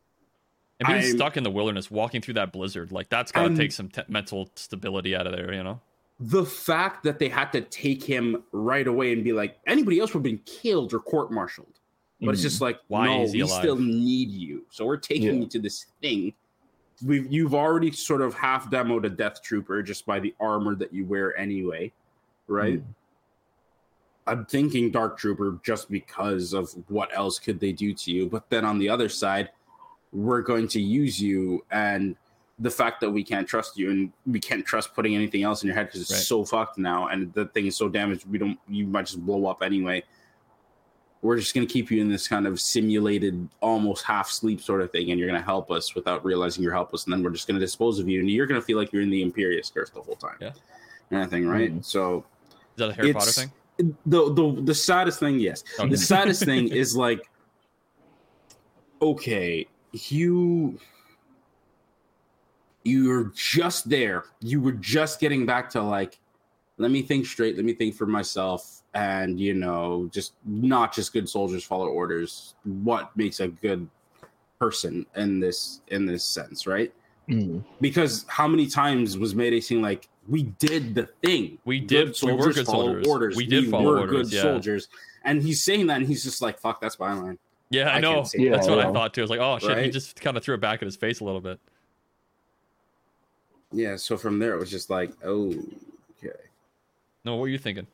[0.80, 3.56] And being I'm- stuck in the wilderness, walking through that blizzard, like that's got to
[3.56, 5.80] take some te- mental stability out of there, you know?
[6.20, 10.16] the fact that they had to take him right away and be like anybody else
[10.16, 11.80] would have been killed or court-martialed
[12.20, 12.44] but it's Mm.
[12.44, 13.60] just like Why no we alive?
[13.62, 15.32] still need you so we're taking Yeah.
[15.42, 16.34] you to this thing
[17.06, 20.92] we've you've already sort of half demoed a death trooper just by the armor that
[20.92, 21.92] you wear anyway
[22.48, 22.84] right Mm.
[24.28, 28.50] I'm thinking dark trooper just because of what else could they do to you but
[28.50, 29.50] then on the other side
[30.12, 32.16] we're going to use you and
[32.60, 35.68] the fact that we can't trust you and we can't trust putting anything else in
[35.68, 36.20] your head because it's Right.
[36.22, 39.46] so fucked now and the thing is so damaged we don't you might just blow
[39.46, 40.04] up anyway
[41.22, 44.82] we're just going to keep you in this kind of simulated almost half sleep sort
[44.82, 47.30] of thing and you're going to help us without realizing you're helpless and then we're
[47.32, 49.24] just going to dispose of you and you're going to feel like you're in the
[49.24, 50.52] Imperius curse the whole time Yeah.
[51.10, 51.84] kind of thing right Mhm.
[51.86, 53.52] so Is that a Harry Potter thing?
[53.78, 55.64] The the the saddest thing, yes.
[55.80, 55.90] Okay.
[55.90, 57.30] The saddest thing is like,
[59.02, 60.80] okay, you
[62.84, 64.24] you're just there.
[64.40, 66.20] You were just getting back to like,
[66.78, 67.56] let me think straight.
[67.56, 72.56] Let me think for myself, and you know, just not just good soldiers follow orders.
[72.64, 73.88] What makes a good
[74.60, 76.94] person in this in this sense, right?
[77.30, 77.64] Mm.
[77.82, 81.58] Because how many times was Mayday saying like, we did the thing.
[81.66, 83.08] We did- we were good follow soldiers.
[83.08, 83.36] Orders.
[83.36, 84.42] We did follow were orders, good yeah.
[84.42, 84.88] soldiers.
[85.24, 87.38] And he's saying that, and he's just like, "Fuck, that's my line."
[87.70, 88.22] Yeah, I, I know.
[88.24, 89.22] can't Yeah, That's what I thought too.
[89.22, 91.20] I was like, oh shit, he just kind of threw it back in his face
[91.20, 91.60] a little bit.
[93.72, 93.96] Yeah.
[93.98, 95.48] So from there, it was just like, "Oh,
[96.18, 96.36] okay."
[97.26, 97.88] No, what were you thinking?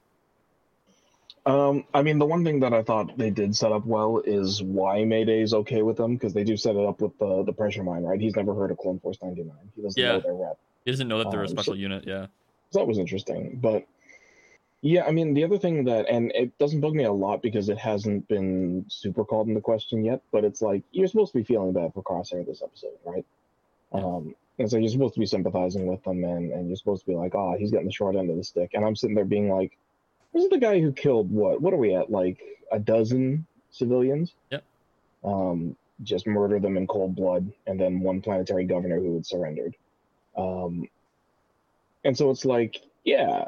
[1.45, 4.63] Um, I mean, the one thing that I thought they did set up well is
[4.63, 7.83] why Mayday's okay with them because they do set it up with the the pressure
[7.83, 8.19] mine, right?
[8.21, 9.51] He's never heard of Clone Force 99.
[9.75, 10.13] He doesn't Yeah.
[10.13, 10.57] know their rep.
[10.85, 12.03] He doesn't know that they're a Um, so- special unit.
[12.07, 12.27] Yeah.
[12.71, 13.59] So that was interesting.
[13.61, 13.85] But
[14.81, 17.69] yeah, I mean, the other thing that, and it doesn't bug me a lot because
[17.69, 21.43] it hasn't been super called into question yet, but it's like you're supposed to be
[21.43, 23.25] feeling bad for Crosshair this episode, right?
[23.93, 24.01] Yeah.
[24.03, 27.07] Um, and so you're supposed to be sympathizing with them, and, and you're supposed to
[27.11, 28.71] be like, oh, he's getting the short end of the stick.
[28.73, 29.77] And I'm sitting there being like,
[30.33, 31.61] this is the guy who killed what?
[31.61, 32.11] What are we at?
[32.11, 32.41] Like
[32.71, 34.33] a dozen civilians?
[34.51, 34.63] Yep.
[35.23, 39.75] Um, just murder them in cold blood, and then one planetary governor who had surrendered.
[40.37, 40.87] Um,
[42.05, 43.45] and so it's like, yeah,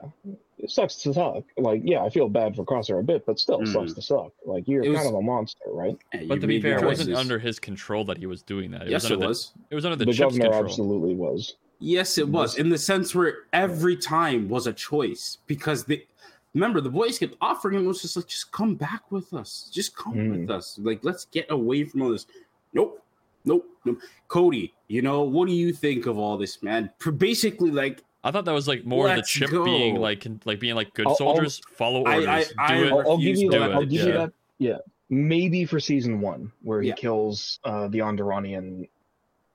[0.58, 1.44] it sucks to suck.
[1.58, 3.72] Like, yeah, I feel bad for Crosshair a bit, but still Mm.
[3.74, 4.32] sucks to suck.
[4.46, 5.98] Like, you're was- kind of a monster, right?
[6.14, 8.72] Yeah, But you to be fair, it wasn't under his control that he was doing
[8.72, 8.84] that.
[8.84, 9.52] It Yes, was it under the, was.
[9.70, 10.66] It was under the, The, chip's governor control.
[10.66, 11.56] absolutely was.
[11.80, 12.58] Yes, it was.
[12.58, 16.06] In the sense where every time was a choice because the
[16.54, 19.94] remember the boys kept offering him was just like, just come back with us, just
[19.98, 20.40] come Mm.
[20.40, 20.80] with us.
[20.82, 22.28] Like, let's get away from all this.
[22.72, 23.02] Nope,
[23.46, 24.00] nope, nope.
[24.28, 26.90] Cody, you know what do you think of all this, man?
[27.00, 29.64] For basically, like, I thought that was like more of the chip go.
[29.64, 32.28] being like con- like being like good I'll- I'll- soldiers follow orders.
[32.28, 32.92] I- do I- it.
[32.92, 33.72] I'll, I'll give you that.
[33.74, 34.06] I'll give yeah.
[34.08, 34.34] you that.
[34.58, 34.78] Yeah,
[35.10, 36.96] maybe for season one where he Yeah.
[36.96, 38.88] kills uh, the Onderonian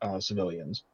[0.03, 0.85] uh, civilians,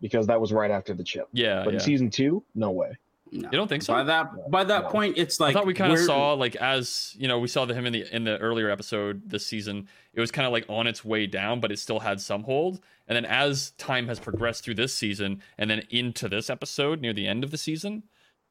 [0.00, 1.28] because that was right after the chip.
[1.32, 1.78] yeah, But yeah.
[1.78, 2.96] in season two, no way.
[3.32, 3.48] No.
[3.50, 3.92] You don't think so?
[3.92, 4.88] By that by that No.
[4.90, 7.64] point, it's like I thought we kind of saw like as you know we saw
[7.64, 9.88] the, him in the in the earlier episode this season.
[10.14, 12.80] It was kind of like on its way down, but it still had some hold.
[13.08, 17.12] And then as time has progressed through this season, and then into this episode near
[17.12, 18.02] the end of the season,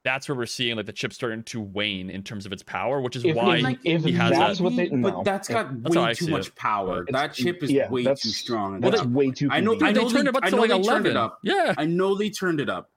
[0.03, 3.01] that's where we're seeing like the chip starting to wane in terms of its power,
[3.01, 4.63] which is If- why if- if he has that's that.
[4.63, 5.23] what they but no.
[5.23, 6.55] that's got That's how I way too much it.
[6.55, 7.01] power.
[7.03, 8.79] It's- that chip is yeah, way too strong.
[8.81, 9.49] That's That's- way too.
[9.51, 11.17] I know- I Dude, they turned it up to know like they turned it eleven.
[11.17, 11.39] up.
[11.43, 12.91] Yeah, I know they turned it up,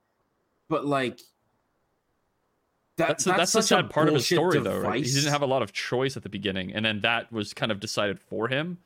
[0.68, 1.18] but like
[2.99, 4.80] that, that's that's, the such a sad part of his bullshit story, though.
[4.80, 5.05] Right?
[5.05, 7.72] He didn't have a lot of choice at the beginning, and then that was kind
[7.72, 8.78] of decided for him.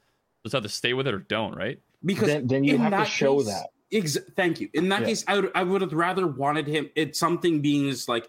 [0.45, 1.79] Just have to stay with it or don't, right?
[2.05, 3.67] because then, then you in have to show case- that.
[3.93, 4.71] Ex- thank you.
[4.73, 5.07] In that Yeah.
[5.09, 6.89] case, I would I would have rather wanted him.
[6.95, 8.27] It's something being just like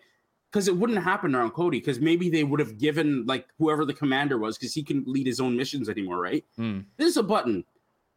[0.52, 1.80] because it wouldn't happen around Cody.
[1.80, 5.26] Because maybe they would have given like whoever the commander was, because he couldn't lead
[5.26, 6.44] his own missions anymore, right?
[6.58, 6.82] Hmm.
[6.98, 7.64] This is a button,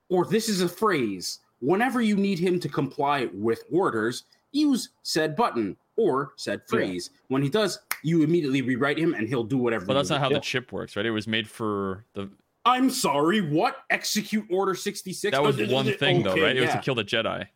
[0.09, 1.39] or this is a phrase.
[1.61, 7.11] Whenever you need him to comply with orders, use said button or said phrase.
[7.29, 9.87] When he does, you immediately rewrite him, and he'll do whatever.
[9.87, 10.35] But that's not how Yeah.
[10.39, 11.07] the chip works, right?
[11.07, 12.31] It was made for the.
[12.65, 13.41] I'm sorry.
[13.41, 13.85] What?
[13.91, 15.37] Execute Order sixty six.
[15.37, 16.57] That was one thing, though, right?
[16.57, 17.47] It was to kill the Jedi.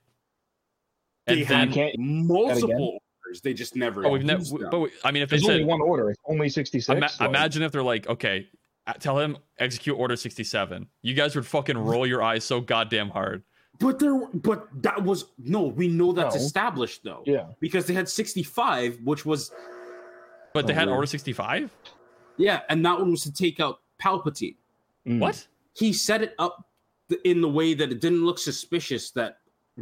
[1.26, 3.40] They And had multiple orders.
[3.42, 4.06] They just never.
[4.06, 4.42] Oh, we've never.
[4.70, 6.10] But we- I mean, if they There's only one order.
[6.10, 6.96] It's only 66.
[6.96, 8.48] ima- so- imagine if they're like, okay,
[8.86, 10.88] uh, tell him execute order sixty-seven.
[11.02, 13.42] You guys would fucking roll your eyes so goddamn hard.
[13.80, 15.62] But there, but that was no.
[15.62, 16.40] We know that's No.
[16.42, 17.22] established though.
[17.26, 17.46] Yeah.
[17.60, 19.50] Because they had sixty five, which was
[20.52, 21.70] But they Oh, had order sixty-five.
[22.36, 24.56] yeah, and that one was to take out Palpatine.
[25.06, 25.18] Mm.
[25.20, 25.46] What?
[25.74, 26.66] He set it up
[27.24, 29.38] in the way that it didn't look suspicious that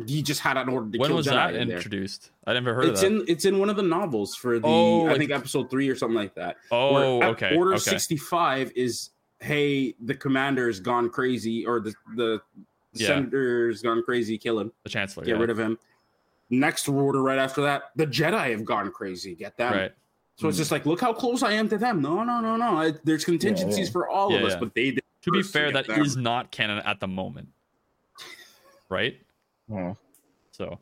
[0.06, 1.78] he just had an order to When kill was Jedi that in there.
[1.78, 2.30] introduced?
[2.46, 3.20] I never heard It's of that.
[3.22, 5.88] in it's in one of the novels for the Oh, I like- think episode three
[5.88, 6.56] or something like that.
[6.70, 7.56] oh, okay.
[7.56, 7.80] Order okay.
[7.80, 12.40] sixty five is hey the commander's gone crazy or the the
[13.00, 13.08] Yeah.
[13.08, 14.72] senator's gone crazy, kill him.
[14.84, 15.24] The chancellor.
[15.24, 15.40] get yeah.
[15.40, 15.78] rid of him.
[16.50, 19.34] Next order right after that, the Jedi have gone crazy.
[19.34, 19.72] Get them.
[19.72, 19.92] Right.
[20.36, 20.60] So it's hmm.
[20.60, 22.00] just like, look how close I am to them.
[22.00, 22.76] No, no, no, no.
[22.78, 23.92] I, there's contingencies yeah.
[23.92, 24.58] for all of us, yeah.
[24.58, 25.02] but they did.
[25.22, 26.22] To be fair, get that is them.
[26.22, 27.48] not canon at the moment.
[28.88, 29.20] Right.
[29.68, 29.94] Yeah.
[30.52, 30.78] So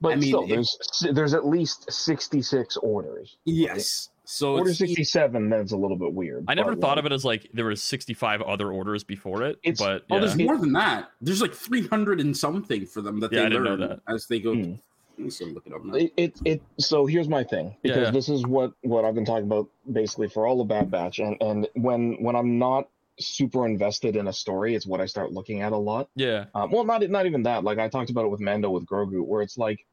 [0.00, 0.78] But I mean, still, it- there's
[1.12, 3.36] there's at least 66 orders.
[3.44, 4.10] Yes.
[4.26, 6.44] So Order it's, 67, that's a little bit weird.
[6.48, 9.42] I never but, thought like, of it as like there was 65 other orders before
[9.42, 11.10] it, It's- but oh, there's more than that.
[11.20, 14.00] There's like 300 and something for them that Yeah, they I didn't know learn that.
[14.08, 14.52] as they go.
[14.52, 15.94] Let me see, look it up now.
[15.94, 18.10] It, it it so here's my thing because yeah.
[18.10, 21.36] this is what what I've been talking about basically for all of Bad Batch and
[21.40, 22.88] and when when I'm not
[23.20, 26.08] super invested in a story, it's what I start looking at a lot.
[26.16, 26.46] yeah.
[26.54, 27.62] Um, well, not not even that.
[27.62, 29.86] Like I talked about it with Mando with Grogu, where it's like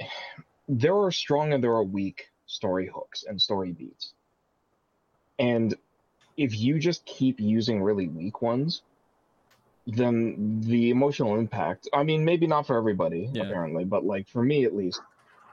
[0.68, 4.12] there are strong and there are weak story hooks and story beats,
[5.38, 5.74] and
[6.36, 8.82] if you just keep using really weak ones,
[9.86, 11.88] then the emotional impact.
[11.92, 13.42] I mean, maybe not for everybody Yeah.
[13.42, 15.00] apparently, but like for me at least,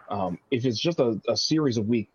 [0.10, 2.10] um, if it's just a, a series of weak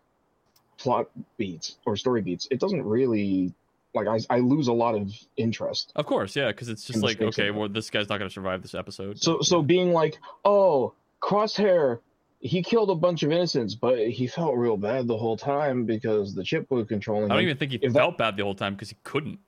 [0.77, 3.53] plot beats or story beats, it doesn't really
[3.93, 5.91] like I, I lose a lot of interest.
[5.95, 8.61] Of course, yeah, because it's just like, okay, well, this guy's not going to survive
[8.61, 9.21] this episode.
[9.21, 11.99] So so being like, oh, Crosshair,
[12.39, 16.33] he killed a bunch of innocents, but he felt real bad the whole time because
[16.35, 17.45] the chip was controlling I don't him.
[17.45, 19.39] even think he if that- felt bad the whole time because he couldn't.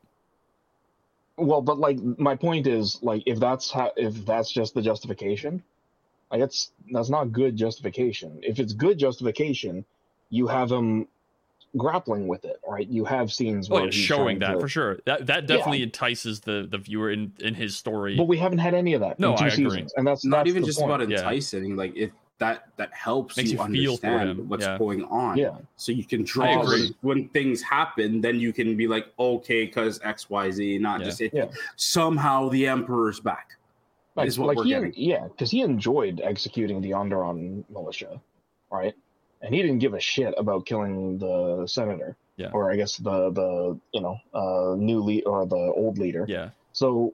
[1.38, 5.64] Well, but like my point is, like if that's how if that's just the justification,
[6.32, 8.40] like that's that's not good justification.
[8.42, 9.86] If it's good justification,
[10.30, 11.08] you have him
[11.78, 12.88] grappling with it, right?
[12.90, 15.00] You have scenes Oh, where yeah, he's showing that to- for sure.
[15.06, 18.18] That that definitely entices the the viewer in in his story.
[18.18, 19.18] But we haven't had any of that.
[19.18, 19.64] No, in two I agree.
[19.70, 20.92] seasons, and that's not that's even just point.
[20.92, 21.20] about Yeah.
[21.20, 21.78] enticing.
[21.78, 24.78] Like it that that helps Makes you, you feel understand what's yeah.
[24.78, 25.38] going on.
[25.38, 25.58] Yeah.
[25.76, 30.00] So you can draw when, when things happen, then you can be like, okay, because
[30.04, 31.06] X, Y, Z, not Yeah.
[31.06, 31.34] just it.
[31.34, 31.46] Yeah.
[31.76, 33.56] Somehow the Emperor's back.
[34.16, 34.94] Like, is what like we're he, getting.
[34.96, 38.20] yeah, because he enjoyed executing the Onderon militia,
[38.72, 38.94] right?
[39.42, 42.50] And he didn't give a shit about killing the senator, Yeah.
[42.52, 46.26] or I guess the the you know uh, new lead or the old leader.
[46.28, 47.14] yeah, So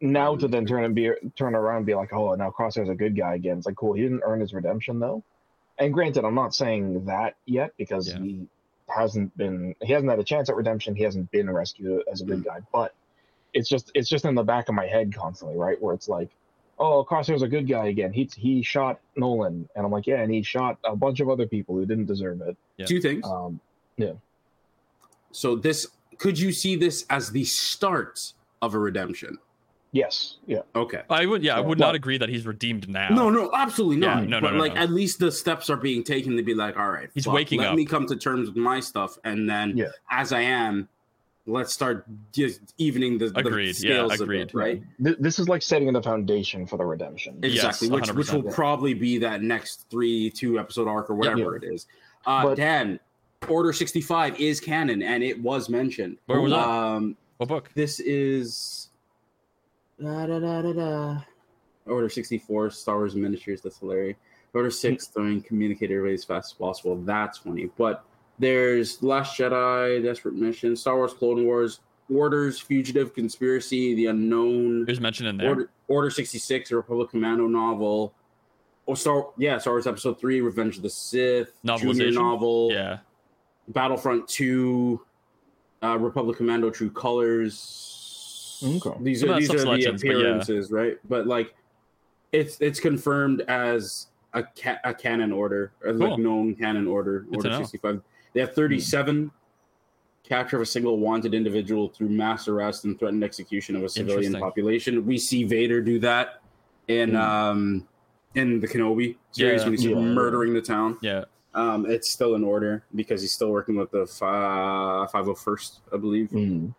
[0.00, 2.94] now to then turn and be turn around and be like, oh, now Crosshair's a
[2.94, 3.58] good guy again.
[3.58, 3.94] It's like, cool.
[3.94, 5.22] He didn't earn his redemption though.
[5.78, 8.18] And granted, I'm not saying that yet because Yeah.
[8.20, 8.46] he
[8.88, 10.94] hasn't been he hasn't had a chance at redemption.
[10.94, 12.94] He hasn't been rescued as a good guy, but
[13.54, 15.80] it's just it's just in the back of my head constantly, right?
[15.80, 16.30] Where it's like,
[16.78, 18.12] oh, Crosshair's a good guy again.
[18.12, 21.46] He he shot Nolan, and I'm like, yeah, and he shot a bunch of other
[21.46, 22.56] people who didn't deserve it.
[22.76, 22.86] Yeah.
[22.86, 23.24] Two things.
[23.26, 23.60] Um,
[23.96, 24.12] yeah.
[25.32, 25.86] so this
[26.18, 28.32] could you see this as the start
[28.62, 29.38] of a redemption?
[29.92, 31.02] Yes, yeah, Okay.
[31.10, 31.42] I would.
[31.42, 33.08] Yeah, I would but- not agree that he's redeemed now.
[33.10, 34.24] No, no, absolutely Yeah, not.
[34.28, 34.80] no, no, but no, like no.
[34.82, 37.60] at least the steps are being taken to be like, all right, He's fuck, waking
[37.60, 37.70] let up.
[37.72, 39.86] Let me come to terms with my stuff, and then Yeah.
[40.10, 40.88] as I am,
[41.46, 43.72] let's start just evening the, the Agreed, yeah,
[44.06, 44.48] scales a agreed.
[44.48, 44.82] bit, right?
[44.98, 47.38] This is like setting the foundation for the redemption.
[47.42, 48.42] Yes, Exactly, which which 100%.
[48.44, 51.86] will probably be that next three two episode arc or whatever it is.
[52.26, 53.00] Uh, But- Dan,
[53.48, 56.18] Order sixty five is canon, and it was mentioned.
[56.26, 56.58] Where was that?
[56.68, 57.70] Um, What book?
[57.74, 58.87] this is
[60.00, 61.20] da, da, da, da, da.
[61.86, 63.62] Order 64, Star Wars Miniatures.
[63.62, 64.16] That's hilarious.
[64.54, 66.96] Order 6, throwing communicator away as fast as possible.
[66.96, 67.70] That's funny.
[67.76, 68.04] But
[68.38, 71.80] there's Last Jedi, Desperate Mission, Star Wars Clone Wars,
[72.12, 75.48] Orders, Fugitive, Conspiracy, The Unknown, There's mention in there.
[75.48, 78.14] Order, Order 66, a Republic Commando novel.
[78.86, 82.98] Oh, Star, yeah, Star Wars Episode 3, Revenge of the Sith, Junior novel, Yeah,
[83.68, 85.00] Battlefront 2,
[85.82, 87.94] uh, Republic Commando True Colors.
[88.62, 88.90] Okay.
[89.00, 90.16] These are these are the legends, but yeah.
[90.16, 90.98] appearances, right?
[91.08, 91.54] But like
[92.32, 96.10] it's it's confirmed as a, ca- a canon order, or Cool.
[96.10, 98.02] like known canon order, Good Order 65.
[98.34, 99.30] They have 37
[100.24, 104.34] capture of a single wanted individual through mass arrest and threatened execution of a civilian
[104.34, 105.06] population.
[105.06, 106.42] We see Vader do that
[106.88, 107.20] in Mm.
[107.20, 107.88] um
[108.34, 109.64] in the Kenobi series Yeah.
[109.64, 109.94] when he's Yeah.
[109.94, 110.98] murdering the town.
[111.00, 111.24] Yeah.
[111.54, 116.28] Um, it's still in order because he's still working with the 501st, I believe.
[116.28, 116.74] Mm.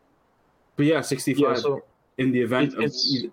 [0.79, 1.55] But yeah, 65 Yeah.
[1.55, 1.83] So
[2.17, 3.31] in the event It- of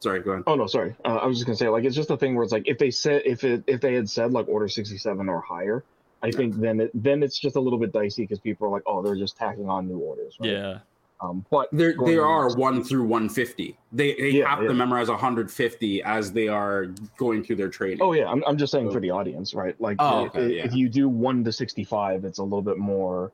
[0.00, 0.44] Sorry, go ahead.
[0.46, 0.94] Oh no, sorry.
[1.04, 2.78] Uh, I was just gonna say, like, it's just a thing where it's like if
[2.78, 5.84] they said if it if they had said like order sixty seven or higher,
[6.22, 8.84] I think then it then it's just a little bit dicey because people are like,
[8.86, 10.36] oh, they're just tacking on new orders.
[10.40, 10.50] Right?
[10.52, 10.78] Yeah.
[11.20, 13.76] Um, but There, there on- are one through 150.
[13.92, 14.68] They, they Yeah, have yeah.
[14.68, 16.86] to memorize 150 as they are
[17.18, 17.98] going through their training.
[18.00, 19.78] Oh yeah, I'm I'm just saying for the audience, right?
[19.80, 20.76] Like, Oh, if, okay, if yeah.
[20.78, 23.32] you do one to sixty five, it's a little bit more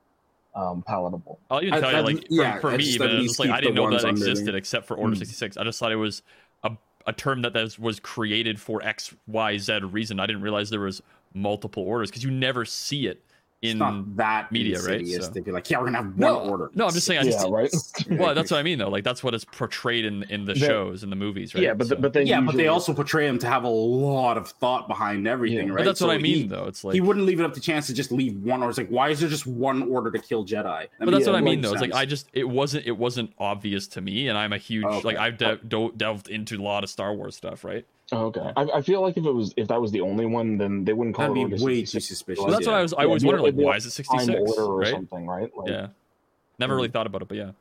[0.55, 1.39] um, palatable.
[1.51, 3.25] I'll even I- tell you, I- like, for, yeah, for me, just even, at it's
[3.29, 4.57] just like, I didn't know that existed there.
[4.57, 5.19] except for Order Mm.
[5.19, 5.57] 66.
[5.57, 6.23] I just thought it was
[6.63, 6.73] a,
[7.07, 10.21] a term that was, was created for X, Y, Z reason.
[10.21, 11.03] I didn't realize there was
[11.35, 13.25] multiple orders because you never see it it's
[13.65, 13.79] in.
[13.79, 15.01] not that media, right?
[15.01, 15.27] insidious.
[15.27, 16.71] So- They'd be like, yeah, we're gonna have one No, order.
[16.75, 17.21] no, I'm just saying.
[17.21, 17.75] I just, yeah, right.
[18.21, 18.89] well, that's what I mean, though.
[18.89, 21.65] Like, that's what is portrayed in, in the The- shows and the movies, right?
[21.65, 23.69] Yeah, but So- the, but then yeah, but they also portray him to have a
[23.69, 25.73] lot of thought behind everything, Yeah.
[25.75, 25.79] right?
[25.79, 26.65] but that's what I mean, he, though.
[26.67, 28.71] It's like, he wouldn't leave it up to chance to just leave one order.
[28.71, 30.63] It's like, why is there just one order to kill Jedi?
[30.65, 31.73] That but that's makes what I mean, though.
[31.73, 31.93] It's like.
[31.95, 35.01] I just it wasn't it wasn't obvious to me, and I'm a huge Okay.
[35.03, 37.85] like I've de- uh, do- delved into a lot of Star Wars stuff, right?
[38.13, 38.53] Oh, okay.
[38.57, 40.93] I, I feel like if it was if that was the only one, then they
[40.93, 42.43] wouldn't call That'd it be Order way too suspicious.
[42.45, 42.73] Well, that's yeah.
[42.73, 42.93] what I was.
[42.93, 44.91] I Yeah, always it'd be- wondered, like, why is it 66, order or right?
[44.93, 45.51] something, right?
[45.57, 45.87] Like, Yeah,
[46.59, 46.93] never really mm.
[46.93, 47.53] thought about it, but yeah,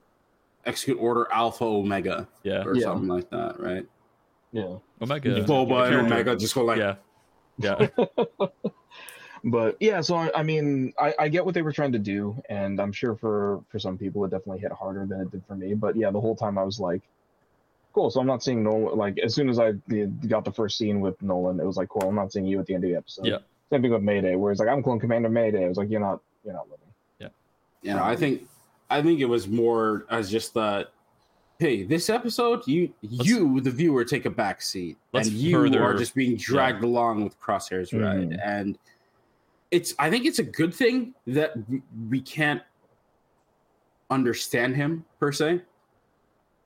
[0.66, 2.64] execute order Alpha Omega yeah.
[2.66, 2.84] or Yeah.
[2.84, 3.86] something like that, right?
[4.52, 4.76] yeah.
[5.02, 6.08] Omega, Boba and.
[6.08, 6.96] Omega just go like, yeah,
[7.58, 7.88] yeah.
[9.46, 12.42] But yeah, so I, I mean, I, I get what they were trying to do,
[12.48, 15.56] and I'm sure for for some people it definitely hit harder than it did for
[15.56, 15.74] me.
[15.74, 17.02] But yeah, the whole time I was like,
[17.94, 18.10] cool.
[18.12, 18.98] So I'm not seeing Nolan.
[18.98, 19.74] Like as soon as I
[20.28, 22.08] got the first scene with Nolan, it was like, cool.
[22.10, 23.26] I'm not seeing you at the end of the episode.
[23.26, 23.38] Yeah.
[23.70, 25.64] Same thing with Mayday, where it's like, I'm Clone Commander Mayday.
[25.66, 26.80] It was like, you're not, you're not living.
[27.82, 28.48] you know, I think
[28.90, 30.88] I think it was more as just the
[31.60, 35.94] hey, this episode, you you the viewer take a back seat, and you further- are
[35.94, 38.40] just being dragged along with Crosshair's ride, Mhm.
[38.44, 38.78] and
[39.72, 42.62] it's I think it's a good thing that we, we can't
[44.10, 45.62] understand him per se.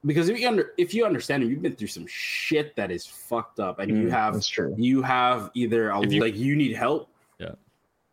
[0.07, 3.05] Because if you under if you understand him, you've been through some shit that is
[3.05, 4.73] fucked up, and you Mm, have that's true.
[4.77, 7.51] you have either a, you- like you need help Yeah.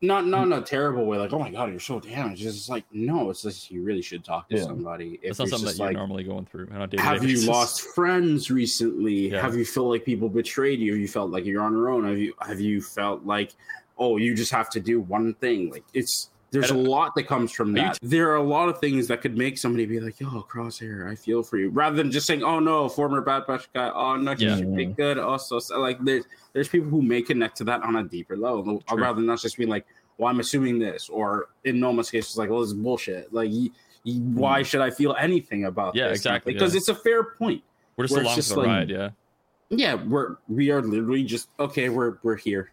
[0.03, 2.69] not not in a terrible way like oh my god you're so damaged it's just
[2.69, 4.65] like no it's just you really should talk to Yeah.
[4.65, 7.23] somebody if It's not you're something that you're like normally going through on a have
[7.23, 7.49] you basis.
[7.49, 9.41] lost friends recently Yeah.
[9.41, 12.05] have you felt like people betrayed you have you felt like you're on your own
[12.05, 13.55] have you have you felt like
[13.99, 17.53] oh you just have to do one thing like it's there's a lot that comes
[17.53, 17.99] from that.
[18.03, 21.15] there are a lot of things that could make somebody be like, "Yo, Crosshair, I
[21.15, 23.91] feel for you," rather than just saying, "Oh no, former Bad Batch guy.
[23.95, 24.57] Oh no, he Yeah.
[24.57, 27.83] should be good." Oh, also, so, like there's there's people who may connect to that
[27.83, 28.99] on a deeper level, True.
[28.99, 29.87] rather than not just being like,
[30.17, 33.51] "Well, I'm assuming this," or in Noma's case, it's like, "Well, this is bullshit." Like,
[33.51, 33.69] y-
[34.07, 34.37] mm-hmm.
[34.37, 36.19] why should I feel anything about Yeah, this?
[36.19, 36.79] exactly, Because yeah.
[36.79, 37.63] it's a fair point.
[37.97, 39.11] We're just along for the like- ride, yeah.
[39.71, 41.89] Yeah, we're we are literally just okay.
[41.89, 42.71] We're we're here.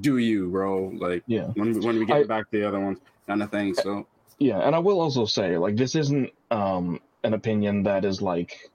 [0.00, 0.88] Do you, bro?
[0.96, 1.48] Like Yeah.
[1.54, 3.74] when we, when we get I- back to the other ones, kind of thing.
[3.74, 4.06] So
[4.38, 8.70] Yeah, and I will also say, like, this isn't um an opinion that is like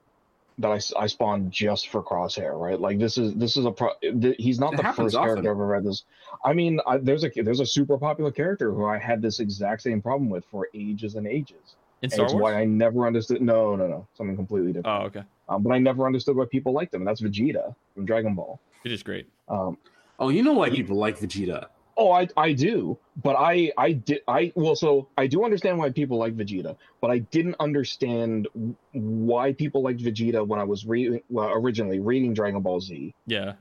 [0.58, 2.78] that I, I spawned just for Crosshair, right?
[2.78, 3.90] Like, this is this is a pro.
[4.02, 5.22] Th- he's not It the first often.
[5.28, 6.04] character I've ever read this.
[6.44, 9.82] I mean, I, there's a there's a super popular character who I had this exact
[9.82, 11.76] same problem with for ages and ages.
[12.02, 12.42] In And Star it's Wars?
[12.42, 13.40] why I never understood.
[13.40, 15.02] No, no, no, something completely different.
[15.02, 15.22] Oh, okay.
[15.48, 18.60] Um, but I never understood why people liked him, and that's Vegeta from Dragon Ball.
[18.84, 19.28] It is great.
[19.48, 19.78] Um,
[20.22, 21.66] oh, you know why people like Vegeta?
[21.96, 25.90] Oh, I I do, but I I did I well, so I do understand why
[25.90, 28.48] people like Vegeta, but I didn't understand
[28.92, 33.52] why people liked Vegeta when I was reading well, originally reading Dragon Ball Z Yeah.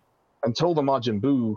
[0.43, 1.55] until the Majin Buu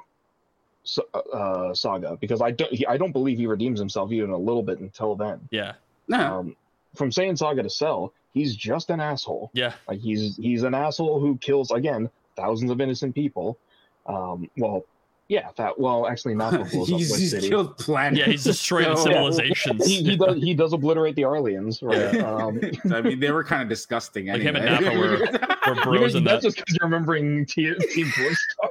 [0.84, 0.98] s-
[1.32, 4.62] uh, saga because I don't he, I don't believe he redeems himself even a little
[4.64, 5.40] bit until then.
[5.50, 5.74] Yeah.
[6.08, 6.56] No, Um,
[6.96, 9.50] from Saiyan Saga to Cell, he's just an asshole.
[9.54, 9.74] Yeah.
[9.88, 13.58] Like he's he's an asshole who kills again thousands of innocent people.
[14.06, 14.84] Um, well,
[15.28, 17.48] yeah, that well actually not the blows up he's, he's City.
[17.48, 18.18] killed planet.
[18.18, 19.86] Yeah, he's destroying So- civilizations.
[19.86, 22.14] he, he does he does obliterate the Arlians, right?
[22.14, 22.30] Yeah.
[22.30, 22.60] Um,
[22.94, 24.26] I mean, they were kind of disgusting.
[24.26, 24.60] Like Anyway.
[24.60, 26.48] him and Nappa were- We're bros you- in that's that.
[26.48, 28.70] just because you're remembering T- Team Blue Star.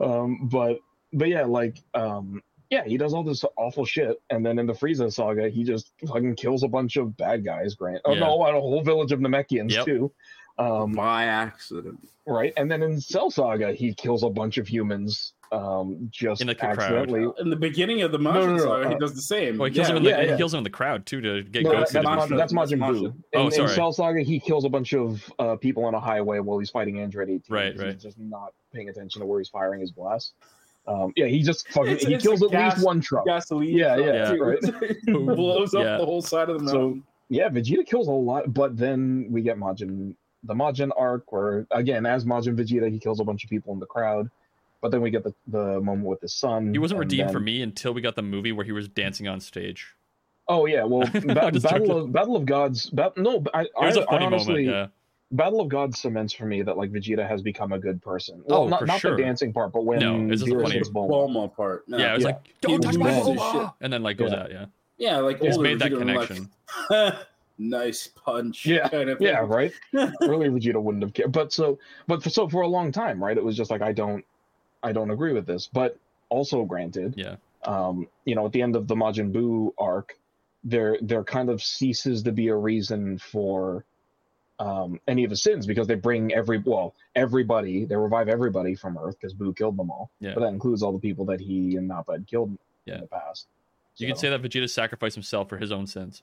[0.00, 0.78] um, but
[1.12, 2.40] but yeah, like um,
[2.72, 5.92] yeah, he does all this awful shit, and then in the Frieza saga, he just
[6.08, 7.74] fucking kills a bunch of bad guys.
[7.74, 8.20] Grant, oh Yeah.
[8.20, 9.84] no, and a whole village of Namekians Yep.
[9.84, 10.12] too.
[10.58, 11.98] Um, by accident.
[12.26, 16.48] right, and then in Cell Saga, he kills a bunch of humans um, just In,
[16.48, 17.10] like, the crowd.
[17.38, 19.58] In the beginning of the no, Majin no, saga, he uh, does the same.
[19.58, 21.20] Well, he kills yeah, him in the yeah, he kills him in the crowd too
[21.20, 22.36] to get No, Goku that, to that's, do Majin, shit.
[22.38, 23.00] that's Majin Buu.
[23.02, 23.04] Majin.
[23.04, 23.68] In, Oh, in.
[23.68, 27.00] Cell Saga, he kills a bunch of uh, people on a highway while he's fighting
[27.00, 27.42] Android 18.
[27.50, 27.92] Right, right.
[27.92, 30.32] He's just not paying attention to where he's firing his blast.
[30.86, 33.24] Um, yeah, he just fucking It's- he it's kills at gas- least one truck.
[33.24, 33.76] gasoline.
[33.76, 34.42] Yeah, truck, yeah, too.
[34.42, 34.96] right.
[35.36, 35.96] blows up Yeah.
[35.98, 39.56] the whole side of the So- Yeah, Vegeta kills a lot, but then we get
[39.58, 40.14] Majin,
[40.44, 43.78] the Majin arc, where again, as Majin Vegeta, he kills a bunch of people in
[43.78, 44.28] the crowd.
[44.80, 46.72] But then we get the, the moment with his son.
[46.72, 49.28] He wasn't and redeemed for me until we got the movie where he was dancing
[49.28, 49.94] on stage.
[50.48, 51.90] Oh yeah, well, ba- Battle joking.
[51.92, 52.90] of Battle of Gods.
[52.90, 54.68] Ba- no, I, It was I, a funny I honestly, moment.
[54.68, 54.86] Yeah.
[55.32, 58.42] Battle of Gods cements for me that like Vegeta has become a good person.
[58.46, 59.16] Well, Oh, not, for not sure.
[59.16, 60.80] the dancing part, but when No, it's just Beerus funny.
[60.80, 61.10] Bulma.
[61.10, 61.88] Bulma part.
[61.88, 61.96] No.
[61.98, 62.28] Yeah, it was Yeah.
[62.28, 63.52] like, don't He touch my loses Bulma!
[63.62, 63.70] shit.
[63.80, 64.40] And then like goes Yeah.
[64.42, 64.64] out, yeah.
[64.98, 67.16] yeah, like It's older made that Vegeta, like, connection.
[67.58, 68.66] nice punch.
[68.66, 69.72] Yeah, kind of Yeah, right.
[70.22, 73.36] Early Vegeta wouldn't have cared, but so, but for, so for a long time, right?
[73.36, 74.24] It was just like I don't,
[74.82, 75.68] I don't agree with this.
[75.72, 75.96] But
[76.28, 77.36] also, granted, Yeah.
[77.64, 80.16] um, you know, at the end of the Majin Buu arc,
[80.64, 83.84] there there kind of ceases to be a reason for
[84.62, 88.96] um, any of his sins because they bring every well everybody they revive everybody from
[88.98, 90.10] Earth because Buu killed them all.
[90.20, 90.32] Yeah.
[90.34, 92.56] But that includes all the people that he and Nappa had killed
[92.86, 92.94] Yeah.
[92.96, 93.48] in the past.
[93.96, 96.22] You could So- say that Vegeta sacrificed himself for his own sins.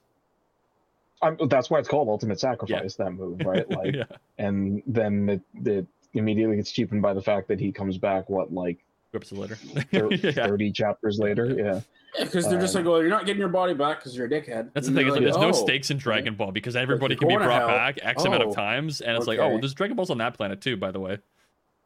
[1.22, 2.96] I'm, that's why it's called Ultimate Sacrifice.
[2.96, 3.70] That move, right?
[3.70, 4.04] Like, yeah.
[4.38, 8.30] and then it, it immediately gets cheapened by the fact that he comes back.
[8.30, 8.78] What like
[9.12, 9.56] Two episodes later.
[9.56, 10.48] thir- yeah.
[10.48, 11.46] thirty chapters later?
[11.58, 11.82] Yeah.
[12.18, 14.26] Yeah, because they're just Um, like, well, you're not getting your body back because you're
[14.26, 14.72] a dickhead.
[14.74, 15.06] That's the thing.
[15.06, 15.52] you're Is that there's like, no oh.
[15.52, 17.68] stakes in Dragon Ball because everybody can be brought hell.
[17.68, 20.18] back X amount of Oh, times, and it's like, oh, well, there's Dragon Balls on
[20.18, 20.76] that planet too.
[20.76, 21.20] By the way,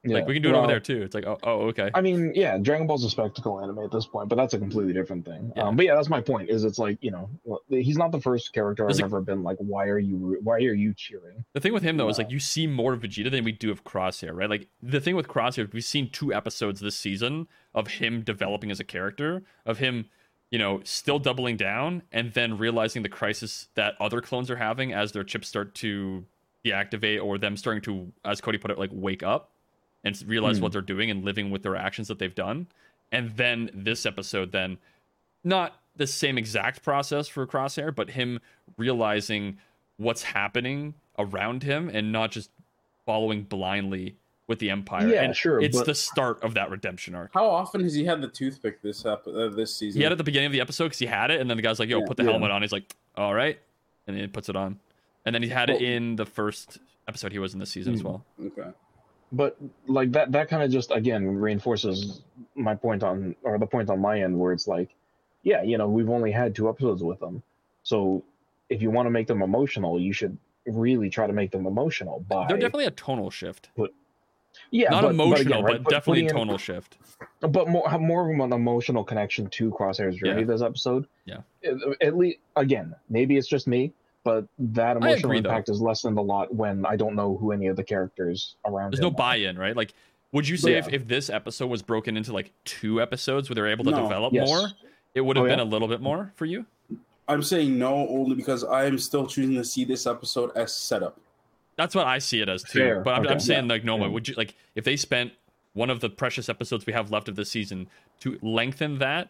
[0.03, 0.15] yeah.
[0.15, 1.01] like we can do it Well, over there too.
[1.01, 1.89] It's like, oh, oh okay.
[1.93, 4.93] I mean, yeah, Dragon Ball's a spectacle anime at this point, but that's a completely
[4.93, 5.53] different thing.
[5.55, 5.63] Yeah.
[5.63, 6.49] Um, but yeah, that's my point.
[6.49, 7.29] Is it's like you know,
[7.69, 10.55] he's not the first character There's I've a- ever been like, why are you, why
[10.55, 11.45] are you cheering?
[11.53, 13.71] The thing with him though is like you see more of Vegeta than we do
[13.71, 14.49] of Crosshair, right?
[14.49, 18.79] Like the thing with Crosshair, we've seen two episodes this season of him developing as
[18.79, 20.05] a character, of him,
[20.51, 24.93] you know, still doubling down and then realizing the crisis that other clones are having
[24.93, 26.25] as their chips start to
[26.65, 29.52] deactivate or them starting to, as Cody put it, like wake up
[30.03, 30.63] and s- realize Hmm.
[30.63, 32.67] what they're doing and living with their actions that they've done.
[33.11, 34.77] And then this episode, then
[35.43, 38.39] not the same exact process for Crosshair, but him
[38.77, 39.57] realizing
[39.97, 42.49] what's happening around him and not just
[43.05, 44.15] following blindly
[44.47, 45.07] with the Empire.
[45.07, 47.31] Yeah, and sure, It's but- the start of that redemption arc.
[47.33, 49.99] How often has he had the toothpick this ep- uh, this season?
[49.99, 51.55] He had it at the beginning of the episode because he had it, and then
[51.57, 52.05] the guy's like, "Yo, Yeah.
[52.07, 52.31] put the Yeah.
[52.31, 53.57] helmet on." He's like, "All right,"
[54.07, 54.79] and then he puts it on,
[55.25, 58.01] and then he had it in the first episode he was in this season as
[58.01, 58.07] Hmm.
[58.07, 58.25] well.
[58.47, 58.69] Okay.
[59.33, 59.57] But
[59.87, 62.21] like that, that kind of just again reinforces
[62.55, 64.93] my point on, or the point on my end, where it's like,
[65.41, 67.41] yeah, you know, we've only had two episodes with them,
[67.81, 68.23] so
[68.69, 72.23] if you want to make them emotional, you should really try to make them emotional
[72.29, 73.91] by They're definitely a tonal shift, but
[74.71, 76.97] yeah, not but- but emotional, again, right, but definitely a putting in- tonal shift.
[77.41, 80.47] but more have more of an emotional connection to Crosshair's journey Yeah.
[80.47, 81.07] this episode.
[81.25, 81.37] Yeah.
[81.65, 83.91] At, at least again, maybe it's just me,
[84.23, 85.49] but that emotional agree, though.
[85.49, 88.91] impact is lessened a lot when I don't know who any of the characters around.
[88.91, 89.11] There's no are.
[89.11, 89.75] buy-in, right?
[89.75, 89.93] Like,
[90.31, 90.95] would you say if, Yeah.
[90.95, 94.01] if this episode was broken into like two episodes where they're able to No.
[94.03, 94.47] develop Yes.
[94.47, 94.67] more,
[95.13, 95.65] it would have Oh, been yeah?
[95.65, 96.65] a little bit more for you?
[97.27, 101.19] I'm saying no only because I am still choosing to see this episode as setup.
[101.77, 102.79] That's what I see it as too.
[102.79, 103.39] Fair, But I'm, I'm okay.
[103.39, 104.07] saying like no Yeah.
[104.07, 105.31] would you like if they spent
[105.73, 107.87] one of the precious episodes we have left of this season
[108.19, 109.29] to lengthen that,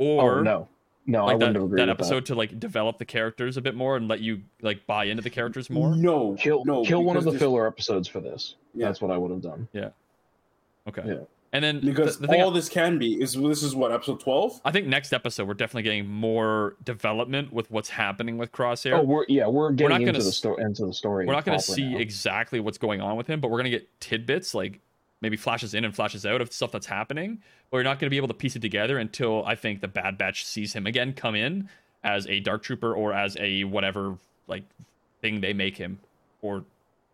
[0.00, 0.68] oh, or Oh no,
[1.06, 3.60] no, I like wouldn't that, agree that with episode to like develop the characters a
[3.60, 5.94] bit more and let you like buy into the characters more.
[5.96, 6.34] No.
[6.38, 8.54] Kill, no, kill one of the there's- filler episodes for this.
[8.74, 8.86] Yeah.
[8.86, 9.68] That's what I would have done.
[9.72, 9.90] Yeah.
[10.88, 11.02] Okay.
[11.06, 11.14] Yeah.
[11.54, 14.20] And then Because the, the thing all this can be is this is what episode
[14.20, 14.58] twelve.
[14.64, 18.98] I think next episode we're definitely getting more development with what's happening with Crosshair.
[18.98, 21.26] Oh, we're yeah, we're not getting gonna into the s- story into the story.
[21.26, 21.98] we're not going to see now.
[21.98, 24.80] exactly what's going on with him, but we're going to get tidbits like
[25.22, 27.40] maybe flashes in and flashes out of stuff that's happening.
[27.70, 29.88] But you're not going to be able to piece it together until I think the
[29.88, 31.68] Bad Batch sees him again come in
[32.04, 34.18] as a Dark Trooper or as a whatever
[34.48, 34.64] like
[35.22, 35.98] thing they make him
[36.42, 36.64] or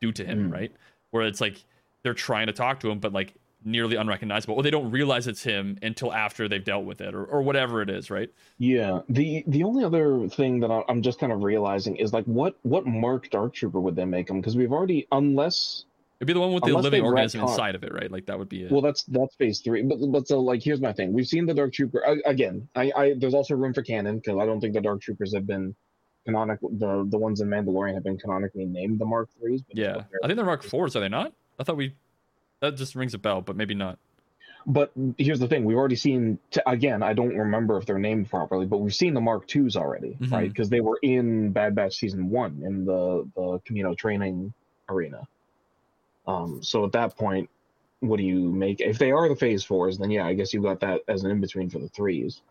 [0.01, 0.53] do to him, Mm.
[0.53, 0.73] right?
[1.11, 1.63] Where it's like
[2.03, 3.35] they're trying to talk to him, but like
[3.65, 7.25] nearly unrecognizable, or they don't realize it's him until after they've dealt with it, or,
[7.25, 8.31] or whatever it is, right?
[8.59, 9.01] Yeah.
[9.09, 12.87] The the only other thing that I'm just kind of realizing is like what what
[12.87, 14.41] Mark Dark Trooper would they make him?
[14.41, 15.85] Because we've already unless
[16.21, 18.11] It'd be the one with the Unless living organism retcon- inside of it, right?
[18.11, 18.73] Like that would be it.
[18.73, 19.83] well that's that's phase three.
[19.83, 21.13] But but so like here's my thing.
[21.13, 22.69] We've seen the Dark Trooper I, again.
[22.75, 25.47] I I there's also room for canon because I don't think the Dark Troopers have
[25.47, 25.77] been
[26.27, 26.71] canonical.
[26.71, 29.63] The the ones in Mandalorian have been canonically named the Mark threes.
[29.73, 30.97] Yeah, I think they're Mark fours.
[30.97, 31.33] Are they not?
[31.59, 31.95] I thought we.
[32.61, 34.01] That just rings a bell, but maybe not.
[34.67, 36.41] But here's the thing: we've already seen.
[36.51, 39.77] T- again, I don't remember if they're named properly, but we've seen the Mark Twos
[39.77, 40.33] already, Mhm.
[40.33, 40.49] right?
[40.49, 44.53] Because they were in Bad Batch season one in the the Kamino training
[44.89, 45.29] arena.
[46.29, 47.49] Um, so at that point,
[48.01, 49.99] what do you make if they are the phase fours?
[49.99, 52.43] Then yeah, I guess you got that as an in between for the threes,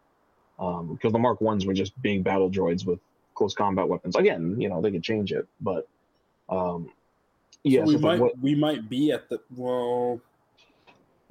[0.59, 2.99] um, because the Mark ones were just big battle droids with
[3.35, 4.15] close combat weapons.
[4.15, 5.87] Again, you know they could change it, but
[6.49, 6.89] um,
[7.63, 10.19] yeah, So we so might what- we might be at the well.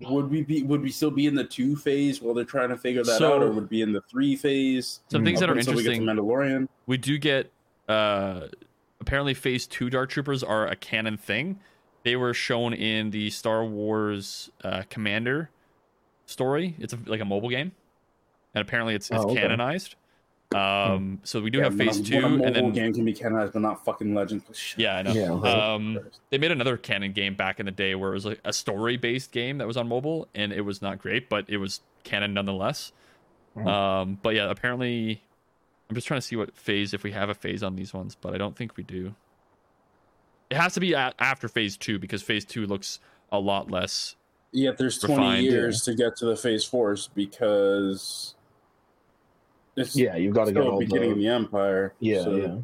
[0.00, 0.62] Would we be?
[0.62, 3.34] Would we still be in the two phase while they're trying to figure that So-
[3.34, 5.00] out, or would it be in the three phase?
[5.08, 6.24] Some things that are until we get interesting.
[6.24, 6.68] Mandalorian.
[6.86, 7.50] We do get
[7.88, 8.48] uh
[9.00, 11.58] apparently phase two Dark Troopers are a canon thing.
[12.06, 15.50] They were shown in the Star Wars uh, Commander
[16.26, 16.76] story.
[16.78, 17.72] It's a, like a mobile game,
[18.54, 19.40] and apparently it's it's Oh, okay.
[19.40, 19.96] canonized.
[20.54, 23.04] Um, so we do Yeah, have phase two, when a mobile and then game can
[23.04, 24.44] be canonized, but not fucking Legends.
[24.56, 25.14] Shut yeah, I know.
[25.42, 25.74] Yeah.
[25.74, 25.98] Um,
[26.30, 28.96] they made another canon game back in the day where it was like a story
[28.96, 32.34] based game that was on mobile, and it was not great, but it was canon
[32.34, 32.92] nonetheless.
[33.56, 33.66] Mhm.
[33.66, 35.22] Um, but yeah, apparently,
[35.90, 38.14] I'm just trying to see what phase if we have a phase on these ones,
[38.14, 39.16] but I don't think we do.
[40.50, 43.00] It has to be a- after phase two because phase two looks
[43.32, 44.16] a lot less.
[44.52, 48.34] Yet there's 20 Refined, years to get to the phase fours because
[49.76, 51.94] it's yeah, you've got to go still all beginning of the the Empire.
[52.00, 52.56] yeah, so yeah.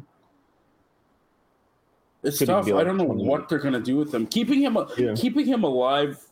[2.23, 2.65] It's Could tough.
[2.65, 4.25] be I don't know 20 what they're gonna do with him.
[4.27, 5.13] Keeping him Yeah.
[5.15, 6.23] keeping him alive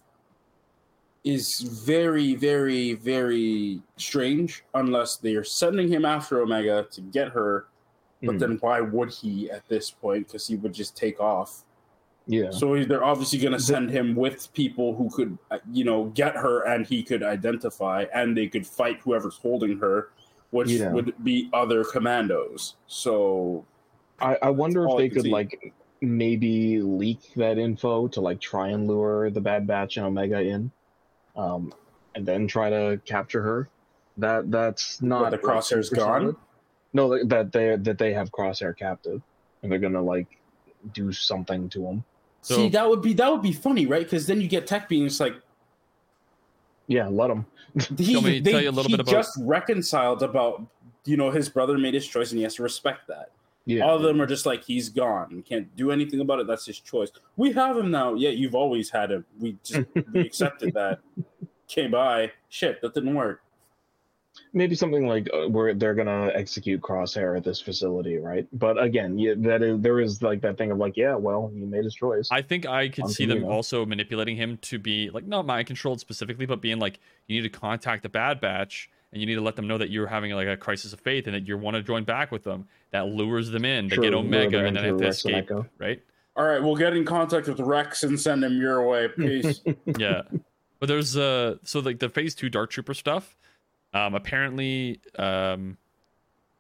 [1.24, 7.66] is very, very, very strange unless they are sending him after Omega to get her.
[8.24, 8.40] But Mhm.
[8.40, 10.28] then why would he at this point?
[10.28, 11.64] Because he would just take off.
[12.28, 12.52] yeah.
[12.52, 16.36] So they're obviously going to send him with people who could, uh, you know, get
[16.36, 20.10] her and he could identify, and they could fight whoever's holding her,
[20.52, 20.94] which Yeah.
[20.94, 22.76] would be other commandos.
[22.88, 23.66] So
[24.20, 25.32] I, I wonder if they could see.
[25.32, 30.40] like maybe leak that info to like try and lure the Bad Batch and Omega
[30.42, 30.72] in,
[31.36, 31.74] um,
[32.16, 33.70] and then try to capture her.
[34.18, 36.36] That that's not the like, Crosshair's gone?
[36.96, 37.10] Solid.
[37.12, 39.22] No, that- that they that they have Crosshair captive,
[39.64, 40.28] and they're gonna like
[40.94, 42.04] do something to him.
[42.42, 44.04] So- see, that would be that would be funny, right?
[44.04, 45.36] Because then you get Tech being just like
[46.88, 47.46] Yeah, let them.
[47.98, 50.66] he, want me they, tell you a little bit about- just reconciled about
[51.06, 53.32] you know his brother made his choice and he has to respect that.
[53.66, 55.28] Yeah, All of them are just like he's gone.
[55.36, 56.48] We can't do anything about it.
[56.48, 57.12] That's his choice.
[57.38, 58.16] We have him now.
[58.16, 59.24] Yeah, you've always had him.
[59.40, 61.00] We just we accepted that.
[61.68, 62.32] Came by.
[62.50, 63.44] Shit, that didn't work.
[64.54, 68.48] Maybe something like uh, where they're gonna execute Crosshair at this facility, right?
[68.54, 71.62] But again, yeah, that is there is like that thing of like, yeah, well, he
[71.62, 72.30] made his choice.
[72.32, 73.52] I think I could see them Kamino.
[73.52, 77.52] also manipulating him to be like not mind controlled specifically, but being like you need
[77.52, 80.32] to contact the Bad Batch and you need to let them know that you're having
[80.32, 82.68] like a crisis of faith and that you want to join back with them.
[82.92, 83.88] That lures them in.
[83.88, 85.36] They Sure, get Omega and then they have to Rex escape.
[85.36, 85.66] Echo.
[85.78, 86.02] Right?
[86.36, 89.08] All right, we'll get in contact with Rex and send him your way.
[89.10, 89.62] Peace.
[89.98, 90.22] yeah
[90.82, 93.38] but there's uh so like the phase two dark trooper stuff
[93.94, 95.78] um apparently um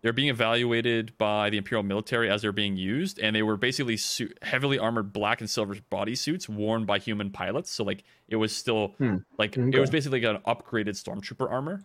[0.02, 3.98] they're being evaluated by the imperial military as they're being used and they were basically
[3.98, 8.56] su- heavily armored black and silver bodysuits worn by human pilots so like it was
[8.56, 9.18] still Hmm.
[9.38, 11.84] like it was basically like an upgraded stormtrooper armor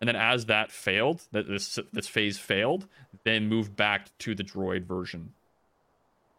[0.00, 2.86] and then as that failed that this this phase failed
[3.24, 5.32] then moved back to the droid version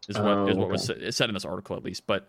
[0.08, 1.02] is what Oh, is what was okay.
[1.02, 2.28] said, said in this article at least but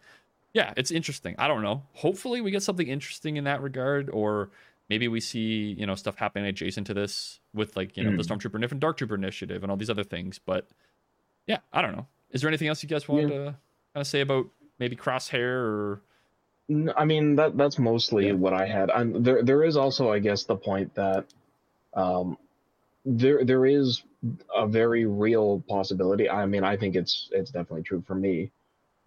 [0.55, 1.35] yeah, it's interesting.
[1.39, 1.83] I don't know.
[1.93, 4.49] Hopefully, we get something interesting in that regard, or
[4.89, 8.23] maybe we see you know stuff happening adjacent to this with like you know the
[8.23, 8.33] Hmm.
[8.33, 10.39] Stormtrooper and Dark Trooper Initiative and all these other things.
[10.39, 10.67] But
[11.47, 12.07] yeah, I don't know.
[12.31, 13.57] Is there anything else you guys want to kind
[13.95, 14.47] of say about
[14.79, 16.01] maybe Crosshair or
[16.97, 18.33] I mean that that's mostly Yeah.
[18.33, 18.91] what I had.
[18.91, 21.25] And there there is also, I guess, the point that
[21.95, 22.37] um,
[23.05, 24.03] there there is
[24.55, 26.29] a very real possibility.
[26.29, 28.51] I mean, I think it's it's definitely true for me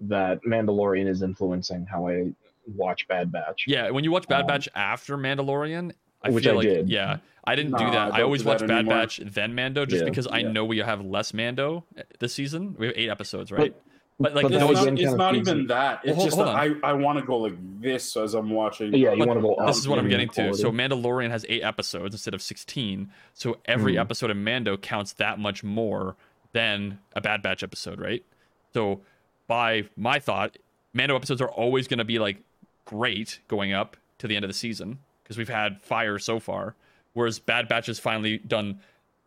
[0.01, 2.31] that Mandalorian is influencing how I
[2.75, 3.65] watch Bad Batch.
[3.67, 3.89] yeah?
[3.89, 6.89] When you watch Bad Um, Batch after Mandalorian, I which feel I like did.
[6.89, 8.13] yeah, I didn't do that.
[8.13, 8.95] I don't always watch Bad anymore.
[8.95, 10.09] Batch then Mando just Yeah.
[10.09, 10.51] because I Yeah.
[10.51, 11.85] know we have less Mando
[12.19, 12.75] this season.
[12.77, 13.73] We have eight episodes, right?
[14.21, 16.01] But, like but it's not, it's not even in- that.
[16.03, 18.93] It's Well, just hold that I, I want to go like this as I'm watching.
[18.93, 19.55] Yeah, you want to go.
[19.65, 20.53] this is what I'm getting in to.
[20.55, 20.71] So.
[20.73, 23.09] Mandalorian has eight episodes instead of 16.
[23.33, 23.99] So every Hmm.
[23.99, 26.17] episode of Mando counts that much more
[26.51, 28.25] than a Bad Batch episode, right?
[28.73, 28.99] So
[29.47, 30.57] by my thought,
[30.93, 32.41] Mando episodes are always going to be like
[32.89, 36.75] great going up to the end of the season because we've had fire so far.
[37.13, 38.79] Whereas Bad Batch has finally done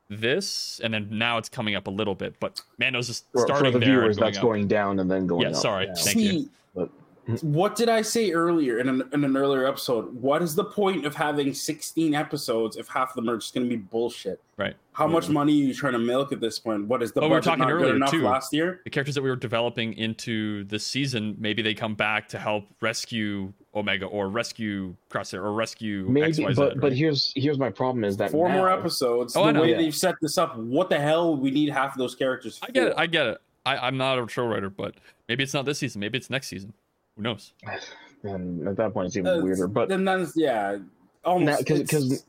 [0.09, 2.39] this, and then now it's coming up a little bit.
[2.41, 3.89] But Mando's just for, for starting the there.
[3.89, 4.43] and viewers, going that's up.
[4.43, 5.55] going down and then going Yeah, up.
[5.57, 5.87] sorry.
[5.87, 5.95] Yeah.
[5.95, 6.31] Thank you.
[6.31, 6.51] See, But-
[7.29, 7.53] Mm-hmm.
[7.53, 10.12] what did I say earlier in an, in an earlier episode?
[10.14, 13.68] What is the point of having 16 episodes if half of them are just going
[13.68, 14.41] to be bullshit?
[14.57, 14.75] Right.
[14.93, 15.35] How much mm-hmm.
[15.35, 16.87] money are you trying to milk at this point?
[16.87, 18.23] What is the Oh, we were talking not earlier, good enough too.
[18.23, 18.81] last year?
[18.85, 22.64] the characters that we were developing into this season, maybe they come back to help
[22.81, 26.57] rescue Omega or rescue Crosshair or rescue Maybe, XYZ.
[26.57, 29.37] but but here's here's my problem is that Four more episodes.
[29.37, 29.79] Oh, the way Yeah.
[29.79, 31.37] they've set this up, what the hell?
[31.37, 32.59] We need half of those characters.
[32.62, 32.95] I get it.
[32.97, 33.39] I get it.
[33.64, 34.97] I, I'm not a show writer, but
[35.29, 36.01] maybe it's not this season.
[36.01, 36.75] Maybe it's next season.
[37.17, 37.53] Who knows?
[38.23, 39.67] and at that point it's even Uh, weirder.
[39.69, 40.79] But then that's yeah,
[41.25, 42.25] almost because because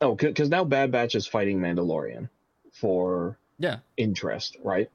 [0.00, 2.28] oh because now Bad Batch is fighting Mandalorian
[2.72, 3.78] for Yeah.
[3.96, 4.90] interest, right?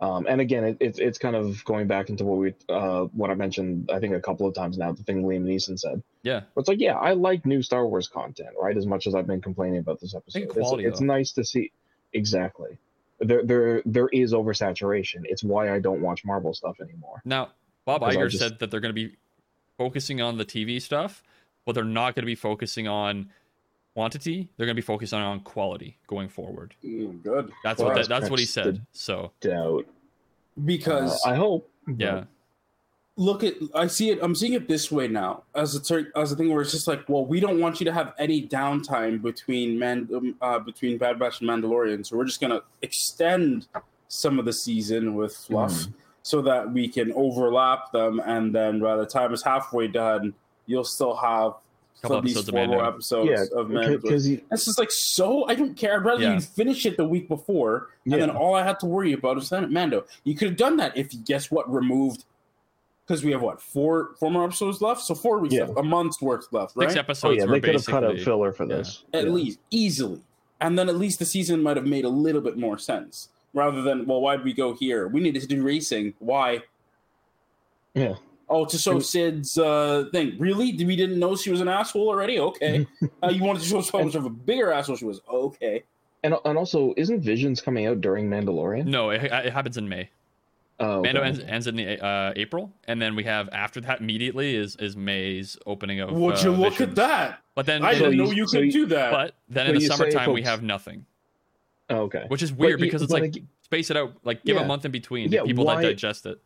[0.00, 3.30] Um, and again, it, it's it's kind of going back into what we uh, what
[3.30, 4.92] I mentioned I think a couple of times now.
[4.92, 6.02] The thing Liam Neeson said.
[6.22, 6.40] Yeah.
[6.54, 8.76] But it's like, yeah, I like new Star Wars content, right?
[8.76, 11.06] As much as I've been complaining about this episode, It's- quality, it's, though.
[11.06, 11.70] nice to see.
[12.14, 12.78] Exactly.
[13.20, 15.20] There, there, there is oversaturation.
[15.24, 17.20] It's why I don't watch Marvel stuff anymore.
[17.26, 17.50] Now,
[17.84, 19.16] Bob Because Iger just- said that they're going to be
[19.78, 21.22] focusing on the TV stuff,
[21.64, 23.30] but they're not going to be focusing on
[23.94, 24.48] quantity.
[24.56, 26.74] They're going to be focusing on quality going forward.
[26.84, 27.50] Mm, good.
[27.64, 28.84] That's Well, what that's- that, that's what he said.
[28.92, 29.86] So Doubt.
[30.64, 31.70] because Uh, I hope.
[31.96, 32.24] yeah,
[33.16, 36.32] look at I see it I'm seeing it this way now as a tur- as
[36.32, 39.20] a thing where it's just like well we don't want you to have any downtime
[39.20, 43.66] between man um, uh, between Bad Batch and Mandalorian so we're just gonna extend
[44.08, 45.92] some of the season with fluff Mhm.
[46.22, 50.34] So that we can overlap them and then by the time it's halfway done
[50.66, 51.54] you'll still have
[52.02, 54.02] Couple some of these episodes of four more episodes yeah, of Mandalorian.
[54.02, 55.46] because It's just like so.
[55.48, 55.96] I don't care.
[55.96, 56.34] I'd rather Yeah.
[56.34, 58.20] you finish it the week before, and Yeah.
[58.20, 60.04] then all I had to worry about is then Mando.
[60.24, 62.24] You could have done that if you guess what removed,
[63.06, 65.64] because we have what four four more episodes left, so four weeks Yeah.
[65.64, 66.88] left, a month's worth left, right?
[66.88, 68.76] six oh episodes yeah, were they could have cut out filler for yeah.
[68.76, 69.04] this.
[69.12, 69.30] At Yeah.
[69.32, 70.20] least easily,
[70.58, 73.82] and then at least the season might have made a little bit more sense rather
[73.82, 75.08] than well, why'd we go here?
[75.08, 76.14] We needed to do racing.
[76.18, 76.62] Why?
[77.94, 78.14] Yeah.
[78.48, 80.36] Oh, to show Cid's uh, thing.
[80.38, 80.72] Really?
[80.84, 82.40] We didn't know she was an asshole already?
[82.40, 82.84] Okay.
[83.22, 85.20] uh, you wanted to show us how much of a bigger asshole she was?
[85.32, 85.84] Okay.
[86.24, 88.86] And and also, isn't Visions coming out during Mandalorian?
[88.86, 90.10] No, it, it happens in May.
[90.80, 91.12] Oh, okay.
[91.12, 94.76] Mando ends, ends in the, uh, April, and then we have after that immediately is
[94.76, 96.10] is May's opening of.
[96.12, 96.90] Would uh, you look Visions.
[96.90, 97.38] at that?
[97.54, 99.12] But then, I So didn't know you so could you- do that.
[99.12, 101.04] but then So in the you say, summertime we have nothing,
[101.90, 102.24] Oh, okay.
[102.28, 104.64] which is weird you- because it's but like ag- space it out, like give a
[104.64, 105.30] month in between.
[105.30, 106.38] Yeah, people why- that digest it.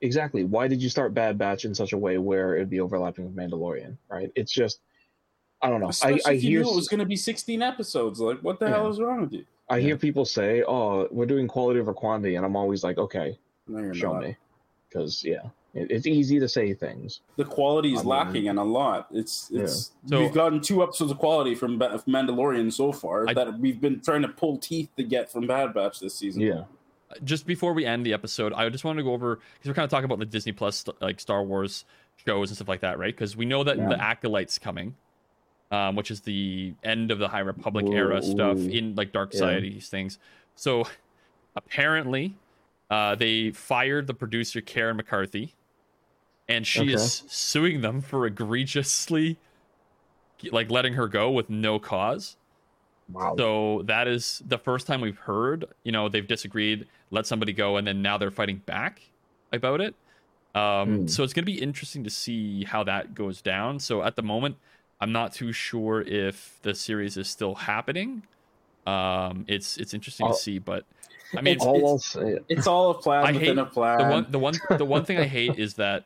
[0.00, 0.42] Exactly.
[0.44, 3.36] Why did you start Bad Batch in such a way where it'd be overlapping with
[3.36, 3.96] Mandalorian?
[4.10, 4.32] Right.
[4.34, 4.80] It's just,
[5.62, 5.90] I don't know.
[5.90, 8.18] Especially I, I if you hear knew it was going to be 16 episodes.
[8.18, 8.72] Like, what the Yeah.
[8.72, 9.44] hell is wrong with you?
[9.70, 9.82] I Yeah.
[9.86, 13.92] hear people say, "Oh, we're doing quality over quantity," and I'm always like, "Okay, No,
[13.92, 14.22] show not.
[14.24, 14.36] me,"
[14.88, 17.20] because yeah, it, it's easy to say things.
[17.36, 19.08] The quality is I mean- lacking and a lot.
[19.10, 23.58] It's it's So- we've gotten two episodes of quality from Mandalorian so far I- that
[23.58, 26.42] we've been trying to pull teeth to get from Bad Batch this season.
[26.42, 26.64] Yeah.
[27.24, 29.84] just before we end the episode, I just wanted to go over because we're kind
[29.84, 31.84] of talking about the Disney Plus like Star Wars
[32.24, 33.14] shows and stuff like that, right?
[33.14, 33.88] Because we know that Yeah.
[33.90, 34.94] the Acolyte's coming,
[35.70, 39.34] um, which is the end of the High Republic Ooh, era stuff in like Dark
[39.34, 39.40] Yeah.
[39.40, 40.18] Side these things.
[40.54, 40.84] So
[41.56, 42.34] apparently,
[42.90, 45.54] uh, they fired the producer Karen McCarthy,
[46.52, 46.92] and she Okay.
[46.94, 49.38] is suing them for egregiously
[50.50, 52.36] like letting her go with no cause.
[53.10, 53.34] Wow.
[53.36, 57.76] So that is the first time we've heard, you know, they've disagreed, let somebody go,
[57.76, 59.02] and then now they're fighting back
[59.52, 59.94] about it.
[60.54, 61.06] Um, Hmm.
[61.06, 63.78] So it's going to be interesting to see how that goes down.
[63.78, 64.56] So at the moment,
[65.00, 68.22] I'm not too sure if the series is still happening.
[68.86, 70.84] Um, it's it's interesting I'll- to see, but
[71.36, 73.98] I mean, It's- it's, All I'll It's all a plan I within hate a plan.
[73.98, 76.04] the one the one the one thing I hate is that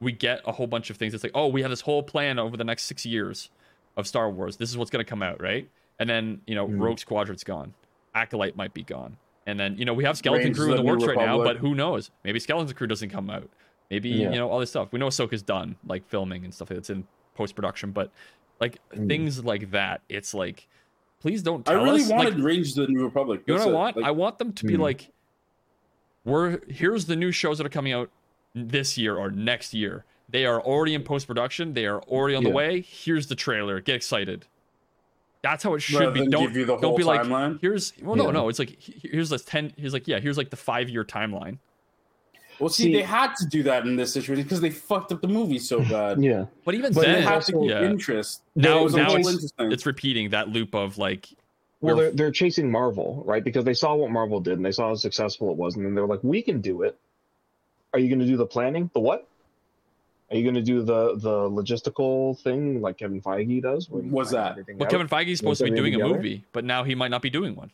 [0.00, 1.14] we get a whole bunch of things.
[1.14, 3.50] It's like, oh, we have this whole plan over the next six years
[3.96, 4.56] of Star Wars.
[4.56, 5.68] This is what's going to come out, right?
[5.98, 6.80] And then you know, Mhm.
[6.80, 7.72] Rogue Squadron's gone,
[8.14, 9.16] Acolyte might be gone,
[9.46, 11.16] and then you know we have Skeleton Rangers Crew in the the New works right
[11.16, 12.10] now, but who knows?
[12.24, 13.48] Maybe Skeleton Crew doesn't come out.
[13.90, 14.30] Maybe Yeah.
[14.30, 14.92] you know all this stuff.
[14.92, 18.10] We know Ahsoka's done, like filming and stuff that's in post production, but
[18.60, 19.08] like Mm.
[19.08, 20.66] things like that, it's like,
[21.20, 22.10] please don't I really us.
[22.10, 23.42] wanted like, Rangers of the New Republic.
[23.46, 23.96] you know what I want?
[23.96, 24.82] Like, I want them to be Hmm.
[24.82, 25.10] like,
[26.24, 28.10] we're here's the new shows that are coming out
[28.56, 30.04] this year or next year.
[30.28, 31.74] They are already in post production.
[31.74, 32.80] They are already on the way.
[32.80, 33.80] Here's the trailer.
[33.80, 34.46] Get excited.
[35.42, 36.20] That's how it should Rather be.
[36.20, 37.60] than Don't give you the don't whole be like timeline?
[37.60, 38.30] here's well no Yeah.
[38.32, 38.48] no.
[38.48, 39.72] It's like here's the ten.
[39.76, 40.18] Here's like yeah.
[40.18, 41.58] Here's like the five year timeline.
[42.58, 45.20] well, see, See- they had to do that in this situation because they fucked up
[45.20, 46.20] the movie so bad.
[46.20, 46.46] yeah.
[46.64, 47.88] But even But They then, had also- to get yeah.
[47.88, 48.42] interest.
[48.56, 51.28] Now- was now it's- it's repeating that loop of like
[51.80, 53.44] Well, they're, they're chasing Marvel, right?
[53.44, 55.94] Because they saw what Marvel did and they saw how successful it was, and then
[55.94, 56.98] they're like, "We can do it."
[57.92, 58.90] Are you going to do the planning?
[58.94, 59.26] The what?
[60.30, 63.88] Are you going to do the the logistical thing like Kevin Feige does?
[63.88, 64.52] where you What's that?
[64.52, 64.90] everything well, out?
[64.90, 67.22] Kevin Feige is supposed to be everything doing a movie, but now he might not
[67.22, 67.70] be doing one.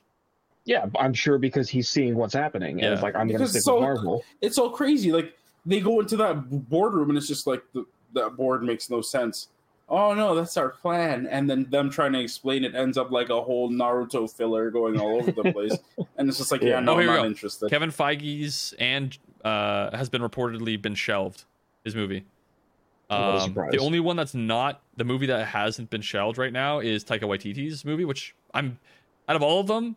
[0.64, 2.92] Yeah, I'm sure because he's seeing what's happening, and Yeah.
[2.92, 4.24] it's like I'm going to Because stick so- with Marvel.
[4.42, 5.12] it's all crazy.
[5.12, 5.32] Like
[5.64, 9.48] they go into that boardroom and it's just like the, that board makes no sense.
[9.88, 11.26] Oh no, that's our plan.
[11.26, 14.98] And then them trying to explain it ends up like a whole Naruto filler going
[15.00, 15.76] all over the place.
[16.16, 16.80] and it's just like, yeah, Yeah.
[16.80, 17.68] no, Oh, I'm not interested.
[17.70, 21.44] Kevin Feige's and uh, has been reportedly been shelved.
[21.84, 22.24] His movie.
[23.10, 27.04] Um, the only one that's not the movie that hasn't been shelved right now is
[27.04, 28.78] Taika Waititi's movie, which I'm
[29.28, 29.96] out of all of them,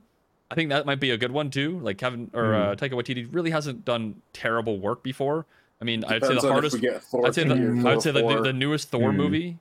[0.51, 1.79] I think that might be a good one too.
[1.79, 2.83] Like Kevin or uh, Hmm.
[2.83, 5.45] Taika Waititi really hasn't done terrible work before.
[5.81, 6.75] I mean, I'd say the hardest.
[6.75, 9.17] we get Thor I'd say the, I'd say the, the, newest Thor Hmm.
[9.17, 9.57] movie,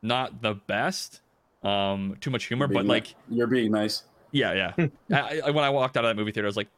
[0.00, 1.20] not the best.
[1.62, 4.02] Um, too much humor, but like, you're being nice.
[4.32, 4.86] yeah, yeah.
[5.12, 6.68] I, I, when I walked out of that movie theater, I was like,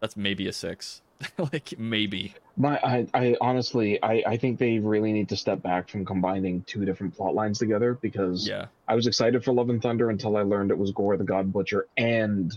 [0.00, 1.02] that's maybe a six.
[1.52, 2.34] like maybe.
[2.56, 6.62] My, I, I honestly, I, I think they really need to step back from combining
[6.62, 8.66] two different plot lines together because Yeah.
[8.86, 11.52] I was excited for Love and Thunder until I learned it was Gorr the God
[11.52, 12.56] Butcher and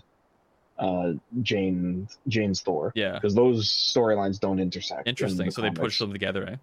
[0.78, 3.13] uh, Jane Jane's Thor Yeah.
[3.13, 5.07] because those storylines don't intersect.
[5.07, 5.45] in Interesting.
[5.45, 6.55] the So they push them together, eh?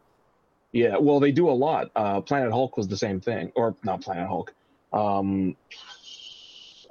[0.72, 1.90] Yeah, well, they do a lot.
[1.94, 4.54] Uh, Planet Hulk was the same thing, or not Planet Hulk.
[4.92, 5.56] Um,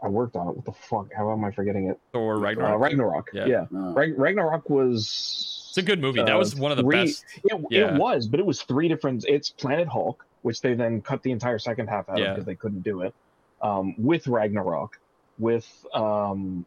[0.04, 0.56] I worked on it.
[0.56, 1.14] What the fuck?
[1.16, 2.00] How am I forgetting it?
[2.12, 2.80] Thor Uh, Ragnarok.
[2.82, 3.30] Ragnarok.
[3.34, 3.46] Yeah.
[3.46, 3.94] Yeah, No.
[3.94, 5.68] Ragnarok was.
[5.70, 6.22] It's a good movie.
[6.22, 7.24] That uh, was one of the three- best.
[7.44, 7.94] It, Yeah.
[7.96, 9.26] it was, but it was three different.
[9.28, 12.26] It's Planet Hulk, which they then cut the entire second half out Yeah.
[12.32, 13.14] of because they couldn't do it.
[13.62, 15.00] Um, with Ragnarok,
[15.38, 16.66] with um,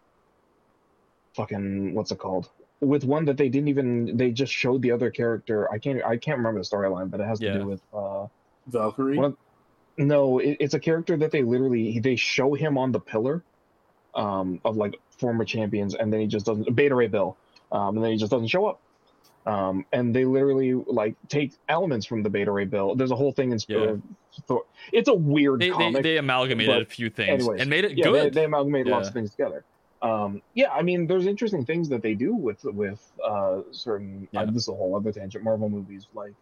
[1.34, 2.48] fucking what's it called?
[2.80, 4.16] With one that they didn't even.
[4.16, 5.70] They just showed the other character.
[5.72, 6.02] I can't.
[6.04, 7.58] I can't remember the storyline, but it has to Yeah.
[7.58, 7.82] do with.
[7.92, 8.26] Uh,
[8.68, 9.18] Valkyrie.
[9.18, 9.34] What-
[9.96, 13.42] no, it, it's a character that they literally they show him on the pillar,
[14.14, 17.36] um, of like former champions, and then he just doesn't Beta Ray Bill,
[17.72, 18.80] um, and then he just doesn't show up.
[19.46, 22.94] Um, and they literally like take elements from the Beta Ray Bill.
[22.94, 23.96] There's a whole thing in Yeah.
[24.46, 24.64] Thor.
[24.90, 26.02] It's a weird They, they, comic.
[26.02, 28.34] they amalgamated a few things anyways, and made it yeah, they, good.
[28.34, 29.08] they amalgamate lots Yeah.
[29.08, 29.64] of things together.
[30.00, 34.28] Um, yeah, I mean, there's interesting things that they do with with uh, certain.
[34.32, 34.42] Yeah.
[34.42, 35.44] Uh, this is a whole other tangent.
[35.44, 36.32] Marvel movies, like,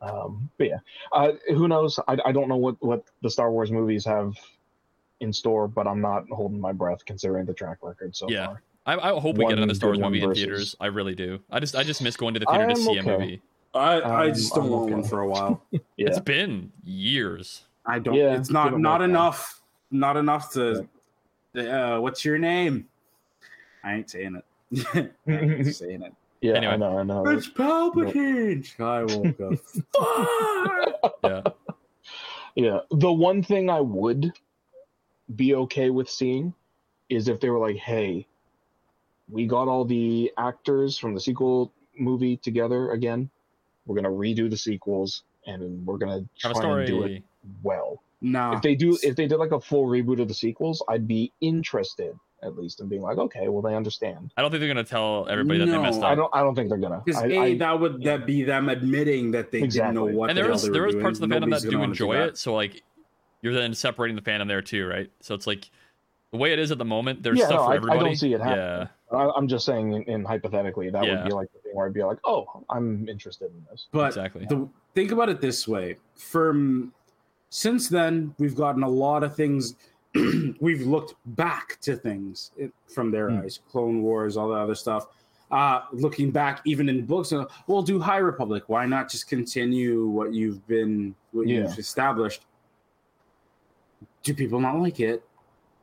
[0.00, 0.78] um, but yeah,
[1.12, 1.98] uh, who knows?
[2.08, 4.34] I, I don't know what what the Star Wars movies have
[5.20, 8.46] in store, but I'm not holding my breath considering the track record so Yeah.
[8.46, 8.62] far.
[8.86, 10.76] I, I hope we get one another Star Wars good one movie in theaters.
[10.80, 11.40] I really do.
[11.50, 13.42] I just I just miss going to the theater to I'm see a movie.
[13.74, 14.94] I I Um, just don't I'm want okay.
[14.94, 15.62] one for a while.
[15.96, 17.64] Yeah, It's been years.
[17.84, 18.14] I don't.
[18.14, 19.10] Yeah, it's not not more time.
[19.10, 19.60] enough.
[19.90, 20.86] Not enough to.
[21.56, 22.86] Uh, what's your name?
[23.82, 24.40] I ain't saying
[24.70, 25.12] it.
[25.26, 26.14] I ain't saying it.
[26.40, 26.72] Yeah, Anyway.
[26.72, 27.26] I know, I know.
[27.28, 28.64] It's Palpatine.
[28.76, 29.58] Skywalker.
[29.96, 31.14] Fuck!
[31.24, 31.42] Yeah.
[32.54, 32.80] Yeah.
[32.90, 34.32] The one thing I would
[35.36, 36.52] be okay with seeing
[37.08, 38.26] is if they were like, hey,
[39.30, 43.30] we got all the actors from the sequel movie together again.
[43.86, 47.22] We're gonna redo the sequels and we're gonna Have a try and do it story.
[47.62, 48.02] well.
[48.22, 48.56] Nah.
[48.56, 51.32] If they do if they did like a full reboot of the sequels, I'd be
[51.40, 54.32] interested at least and being like, okay, well they understand.
[54.36, 56.16] I don't think they're gonna tell everybody that they No, messed I up.
[56.18, 57.02] don't I don't think they're gonna.
[57.04, 60.30] Because I, a I- that would that be them admitting that they didn't know what
[60.30, 61.02] And the there hell is they there were is doing.
[61.02, 62.28] parts of the fandom that do gonna enjoy that.
[62.30, 62.38] it.
[62.38, 62.82] So like
[63.42, 65.10] you're then separating the fandom there too, right?
[65.20, 65.70] So it's like
[66.32, 67.22] the way it is at the moment.
[67.22, 68.88] There's Yeah, stuff no, for I, I don't see it happening.
[69.10, 69.30] Yeah.
[69.34, 71.22] I'm just saying in, in hypothetically that Yeah.
[71.22, 73.86] would be like the thing where I'd be like, oh, I'm interested in this.
[73.90, 74.44] But Exactly.
[74.46, 76.92] the, think about it this way: from
[77.50, 79.74] since then, we've gotten a lot of things.
[80.60, 82.50] we've looked back to things
[82.86, 83.38] from their Hmm.
[83.40, 85.06] eyes, Clone Wars, all that other stuff.
[85.50, 88.64] Uh, looking back, even in books, uh, well, do High Republic.
[88.66, 91.60] Why not just continue what you've been, what Yeah.
[91.62, 92.44] you've established?
[94.22, 95.24] Do people not like it?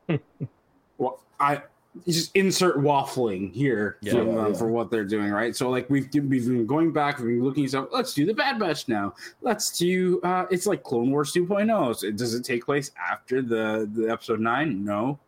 [1.00, 1.64] well, I
[2.06, 4.12] just insert waffling here Yeah.
[4.14, 4.54] from, Yeah, uh, yeah.
[4.56, 5.56] for what they're doing, right?
[5.56, 7.88] So like we've we've been going back, we've been looking at stuff.
[7.92, 9.14] Let's do the Bad Batch now.
[9.42, 10.20] Let's do.
[10.22, 11.96] Uh, it's like Clone Wars 2.0.
[11.96, 14.84] So does it take place after the the episode nine?
[14.84, 15.20] No.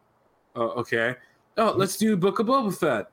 [0.55, 1.15] Uh, okay.
[1.57, 3.07] Oh, let's do Book of Boba Fett.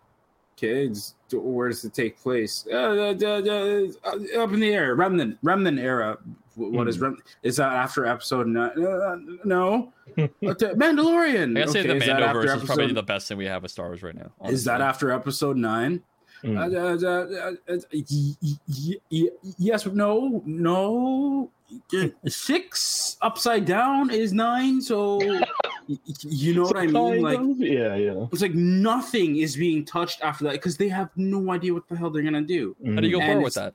[0.57, 2.67] Kids, where does it take place?
[2.71, 6.19] Uh, uh, uh, uh, up in the air, Remnant, Remnant era.
[6.55, 7.05] Wh- What is Hmm.
[7.05, 7.25] Remnant?
[7.43, 8.71] Is that after episode nine?
[8.83, 9.93] Uh, no.
[10.19, 11.57] Mandalorian.
[11.57, 13.47] I gotta say Okay, the is that after Mandoverse is probably the best thing we
[13.47, 14.31] have with Star Wars right now.
[14.49, 16.03] Is that after episode nine?
[16.45, 16.59] Mm.
[16.59, 18.35] Uh, uh, uh, uh, uh, y-
[18.69, 19.29] y- y-
[19.59, 21.51] yes, no, no.
[21.97, 27.23] Uh, Six upside down is nine, so y- y- you know what I mean.
[27.23, 28.27] Like of, yeah, yeah.
[28.33, 31.97] it's like nothing is being touched after that because they have no idea what the
[31.97, 32.75] hell they're gonna do.
[32.85, 32.95] Mm.
[32.95, 33.75] How do you go And forward with that?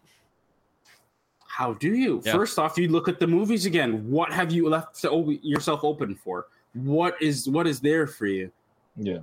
[1.48, 2.22] How do you?
[2.24, 2.34] Yeah.
[2.34, 4.10] First off, you look at the movies again.
[4.10, 6.48] What have you left to o- yourself open for?
[6.74, 8.52] What is what is there for you?
[8.96, 9.20] Yeah.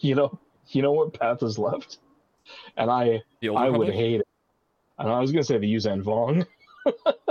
[0.00, 1.98] You know, you know what path is left,
[2.76, 4.28] and I I would hate it.
[4.98, 6.46] And I was gonna say the Yuuzhan Vong.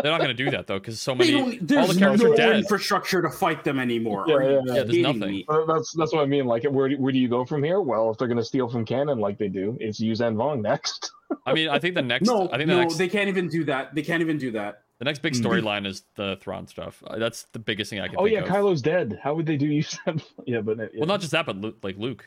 [0.01, 2.35] They're not gonna do that though, because so many don't, all the characters no are
[2.35, 2.55] dead.
[2.57, 4.25] infrastructure to fight them anymore.
[4.27, 4.59] Yeah, yeah, yeah.
[4.75, 5.19] Yeah, there's nothing.
[5.21, 5.45] me?
[5.67, 6.45] That's that's what I mean.
[6.45, 7.81] Like, where do, where do you go from here?
[7.81, 11.11] Well, if they're gonna steal from canon like they do, it's Yuuzhan Vong next.
[11.45, 13.47] I mean, I think the next No, I think the no, next they can't even
[13.47, 13.95] do that.
[13.95, 14.83] They can't even do that.
[14.99, 15.43] the next big Mhm.
[15.43, 17.03] storyline is the Thrawn stuff.
[17.05, 18.49] Uh, That's the biggest thing I can oh think yeah, of.
[18.49, 19.19] Kylo's dead.
[19.23, 20.23] How would they do Yuuzhan?
[20.45, 20.85] yeah, but yeah.
[20.97, 22.25] Well, not just that, but Luke, like Luke,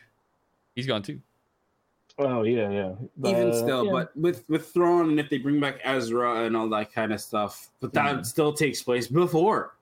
[0.75, 1.21] he's gone too.
[2.19, 2.93] Oh yeah, yeah.
[3.31, 3.93] Even Uh, still, yeah.
[3.93, 7.21] but with with Thrawn and if they bring back Ezra and all that kind of
[7.21, 8.27] stuff, but that Mhm.
[8.27, 9.75] still takes place before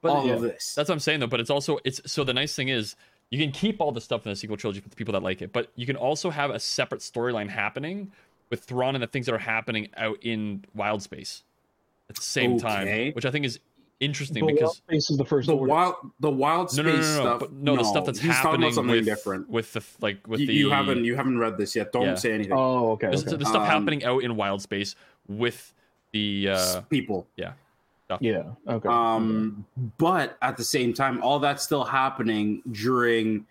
[0.00, 0.34] But all yeah.
[0.34, 0.74] of this.
[0.74, 1.26] That's what I'm saying though.
[1.28, 2.96] But it's also it's so the nice thing is
[3.30, 5.40] you can keep all the stuff in the sequel trilogy for the people that like
[5.40, 8.10] it, but you can also have a separate storyline happening
[8.50, 11.42] with Thrawn and the things that are happening out in Wild Space
[12.10, 13.60] at the same time, which I think is
[14.04, 15.72] interesting But because Wild Space is the first The order.
[15.72, 17.40] wild, the wild space no, no, no, no, no, stuff.
[17.40, 19.50] but no, the stuff that's he's talking happening about something with different.
[19.50, 21.90] with the like with you, the you haven't, you haven't read this yet.
[21.92, 22.14] Don't Yeah.
[22.14, 22.52] say anything.
[22.52, 23.08] Oh, okay.
[23.08, 23.36] there's, okay.
[23.36, 24.94] there's stuff Um, happening out in Wild Space
[25.28, 25.72] with
[26.12, 27.26] the uh, People.
[27.36, 27.52] yeah.
[28.20, 28.44] Yeah.
[28.68, 28.88] Okay.
[28.88, 29.64] Um,
[29.98, 33.44] but at the same time, all that's still happening during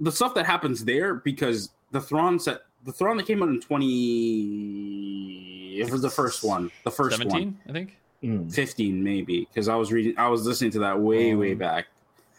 [0.00, 3.60] the stuff that happens there because the Thrawn set the Thrawn that came out in
[3.60, 7.58] twenty it was the first one, the first one.
[7.68, 7.96] I think.
[8.22, 8.52] Mm.
[8.52, 11.86] 15 maybe because I was reading I was listening to that way way Um, back.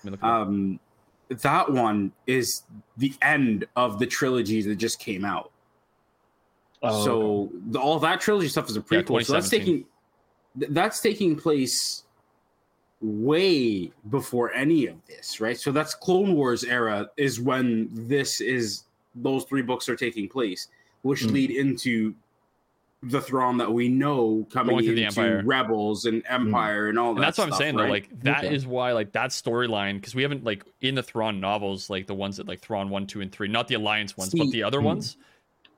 [0.04, 0.48] Let me look it up.
[0.48, 0.80] Um
[1.30, 2.64] that one is
[2.98, 5.52] the end of the trilogy that just came out.
[6.82, 7.04] Oh, okay.
[7.06, 9.26] so the, all that trilogy stuff is a Yeah, prequel.
[9.26, 9.86] so that's taking
[10.56, 12.04] that's taking place
[13.02, 15.58] way before any of this, right?
[15.58, 18.84] So that's Clone Wars era is when this is
[19.16, 20.68] those three books are taking place,
[21.04, 21.34] which Hmm.
[21.34, 22.14] lead into
[23.02, 25.44] the Thrawn that we know coming Going through the into Empire.
[25.46, 27.20] Rebels and Empire and all that.
[27.22, 27.86] and that's what I'm saying right?
[27.86, 27.90] though.
[27.90, 28.72] Like that is Okay.
[28.72, 32.38] why like that storyline because we haven't like in the Thrawn novels like the ones
[32.38, 34.86] that like Thrawn one, two, and three, not the Alliance ones, but the other Hmm.
[34.86, 35.18] ones,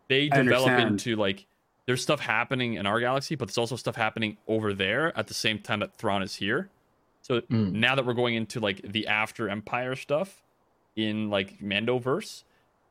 [0.09, 0.93] they I develop understand.
[0.93, 1.45] into like
[1.86, 5.34] there's stuff happening in our galaxy, but there's also stuff happening over there at the
[5.34, 6.69] same time that Thrawn is here.
[7.22, 7.74] So Mm.
[7.74, 10.41] now that we're going into like the after Empire stuff
[10.95, 12.43] in like Mandoverse,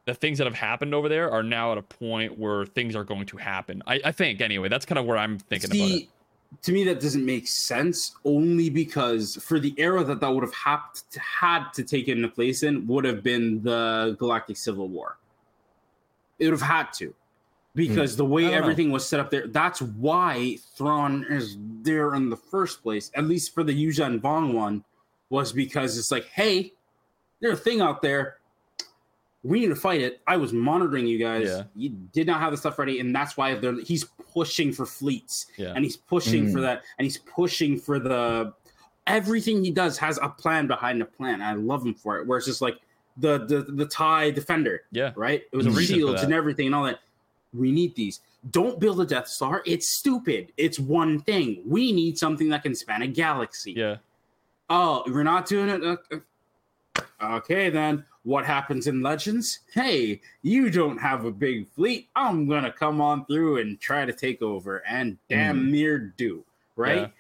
[0.07, 3.05] the things that have happened over there are now at a point where things are
[3.05, 3.83] going to happen.
[3.87, 4.69] I, I think anyway.
[4.69, 6.09] That's kind of where I'm thinking about it.
[6.63, 8.17] To me, that doesn't make sense.
[8.25, 10.81] Only because for the era that that would have had
[11.13, 15.17] to, had to take into place in would have been the Galactic Civil War.
[16.39, 17.15] It would have had to,
[17.75, 18.19] because hmm.
[18.19, 18.59] the way don't know.
[18.59, 19.47] everything was set up there.
[19.47, 23.13] That's why Thrawn is there in the first place.
[23.15, 24.83] At least for the Yuuzhan Vong one,
[25.29, 26.73] was because it's like, hey,
[27.41, 28.40] there's a thing out there.
[29.43, 30.21] We need to fight it.
[30.27, 31.47] I was monitoring you guys.
[31.47, 31.63] Yeah.
[31.75, 35.47] You did not have the stuff ready, and that's why they're, he's pushing for fleets
[35.57, 35.73] Yeah.
[35.75, 36.53] and he's pushing Mm.
[36.53, 38.53] for that and he's pushing for the
[39.09, 42.39] everything he does has a plan behind a plan i love him for it where
[42.39, 42.77] it's just like
[43.17, 45.11] the the the tie defender Yeah.
[45.17, 47.01] right it was a shields and everything and all that
[47.53, 48.21] we need these
[48.53, 52.75] don't build a death star it's stupid it's one thing we need something that can
[52.77, 53.97] span a galaxy Yeah.
[54.69, 57.03] oh we're not doing it Uh,
[57.37, 62.71] okay then what happens in legends hey you don't have a big fleet i'm gonna
[62.71, 65.71] come on through and try to take over and damn mm.
[65.73, 66.45] near do
[66.77, 67.13] right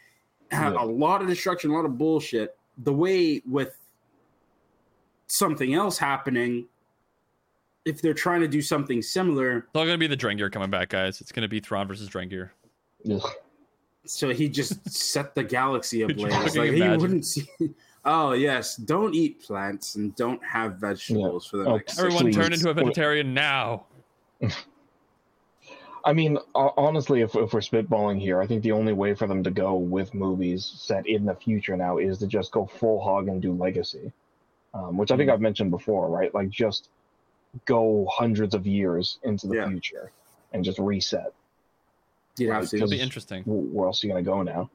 [0.52, 0.72] Yeah.
[0.80, 3.76] a lot of destruction a lot of bullshit the way with
[5.26, 6.66] something else happening
[7.84, 10.90] if they're trying to do something similar It's all gonna be the Drengir coming back,
[10.90, 11.20] guys.
[11.20, 12.50] It's gonna be Thrawn versus Drengir.
[13.10, 13.26] Ugh.
[14.04, 17.00] so he just set the galaxy Could you ablaze like he imagine?
[17.00, 17.48] wouldn't see
[18.04, 22.34] oh yes don't eat plants and don't have vegetables for the Oh, next Everyone Please.
[22.36, 23.86] turn into a vegetarian now.
[26.04, 29.42] I mean, honestly, if, if we're spitballing here, I think the only way for them
[29.44, 33.28] to go with movies set in the future now is to just go full hog
[33.28, 34.10] and do legacy,
[34.72, 35.34] um, which I think Mhm.
[35.34, 36.32] I've mentioned before, right?
[36.34, 36.88] Like just
[37.66, 39.68] go hundreds of years into the Yeah.
[39.68, 40.10] future
[40.54, 41.34] and just reset.
[42.38, 43.42] you'd Right, It'll be interesting.
[43.44, 44.70] Where else are you going to go now?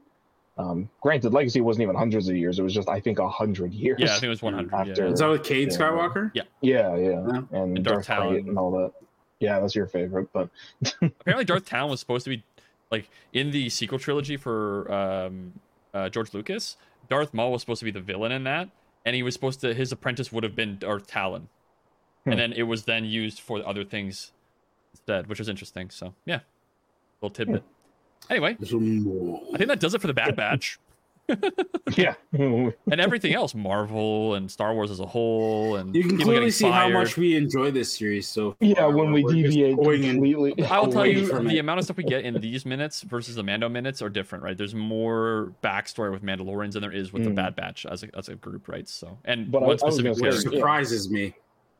[0.57, 3.73] Um, granted, legacy wasn't even hundreds of years; it was just, I think, a hundred
[3.73, 3.99] years.
[3.99, 4.73] Yeah, I think it was 100.
[4.73, 5.11] After- Yeah.
[5.11, 5.77] is that with Cade Yeah.
[5.77, 7.17] Skywalker yeah, yeah, Yeah.
[7.17, 8.35] and, And Darth Darth Talon.
[8.49, 8.93] And all that.
[9.39, 10.49] Yeah, that's your favorite, but
[11.01, 12.43] Apparently, Darth Talon was supposed to be
[12.89, 15.53] like in the sequel trilogy for um,
[15.93, 16.77] uh, George Lucas.
[17.09, 18.69] Darth Maul was supposed to be the villain in that,
[19.05, 21.49] and he was supposed to his apprentice would have been Darth Talon,
[22.23, 22.31] Hmm.
[22.31, 24.31] and then it was then used for other things
[24.93, 25.89] instead, which is interesting.
[25.89, 26.39] So yeah,
[27.21, 27.63] little tidbit.
[28.29, 30.79] Anyway, I think that does it for the Bad Batch
[31.97, 36.25] yeah, and everything else, Marvel and Star Wars as a whole, and you can people
[36.25, 38.75] clearly getting see how much we enjoy this series so yeah.
[38.75, 41.57] far, When we deviate completely, I'll tell you the it.
[41.59, 44.55] amount of stuff we get in these minutes versus the Mando minutes are different, right?
[44.55, 47.35] There's more backstory with Mandalorians than there is with the Mm.
[47.35, 48.87] Bad Batch as a, as a group, right?
[48.87, 50.57] So, and But I- one I specific gonna say- yeah.
[50.57, 51.33] surprises me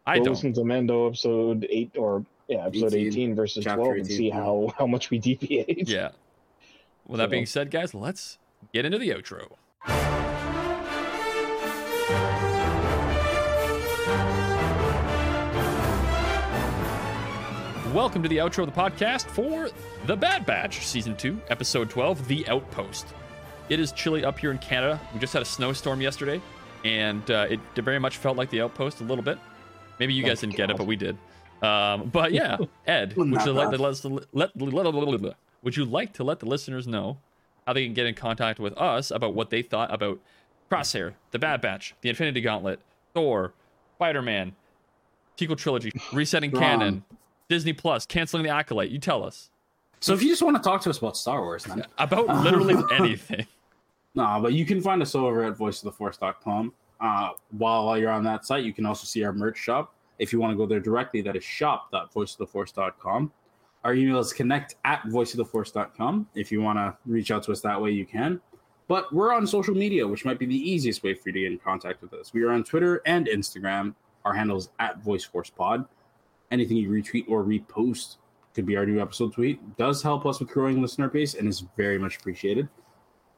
[0.08, 0.30] I don't.
[0.30, 4.30] listen to Mando episode eight or yeah, episode 18, eighteen versus chapter twelve and see
[4.30, 4.36] yeah.
[4.36, 5.88] how how much we deviate.
[5.88, 6.10] Yeah.
[7.08, 8.38] With that being said, guys, let's
[8.74, 9.52] get into the outro.
[17.94, 19.70] Welcome to the outro of the podcast for
[20.06, 23.08] The Bad Batch, Season 2, Episode 12, The Outpost.
[23.70, 25.00] It is chilly up here in Canada.
[25.14, 26.42] We just had a snowstorm yesterday,
[26.84, 29.38] and uh, it very much felt like The Outpost a little bit.
[30.00, 31.18] Maybe you guys Oh, didn't get it, but we did.
[31.62, 32.58] Um, but yeah,
[32.88, 33.78] Ed, would you like bad.
[33.78, 34.50] to let, us- let, let,
[35.66, 37.18] would you like to let the listeners know
[37.68, 40.20] how they can get in contact with us about what they thought about
[40.72, 42.80] Crosshair, The Bad Batch, The Infinity Gauntlet,
[43.14, 43.52] Thor,
[43.98, 44.56] Spider-Man,
[45.38, 47.04] sequel trilogy, resetting canon,
[47.50, 48.90] Disney Plus, canceling the Acolyte?
[48.92, 49.50] You tell us.
[50.00, 52.76] So if you just want to talk to us about Star Wars, man, About literally
[52.92, 53.48] anything.
[54.14, 56.74] no, but you can find us over at voiceoftheforce.com.
[57.02, 59.94] Uh, while you're on that site, you can also see our merch shop.
[60.20, 63.32] If you want to go there directly, that is shop.voiceoftheforce.com.
[63.86, 66.28] Our email is connect at voiceoftheforce.com.
[66.34, 68.42] If you want to reach out to us that way, you can.
[68.88, 71.52] But we're on social media, which might be the easiest way for you to get
[71.52, 72.34] in contact with us.
[72.34, 73.94] We are on Twitter and Instagram.
[74.26, 75.88] Our handle is at VoiceForcePod.
[76.50, 78.18] Anything you retweet or repost
[78.56, 79.78] could be our new episode tweet.
[79.78, 82.68] Does help us with growing listener base and is very much appreciated.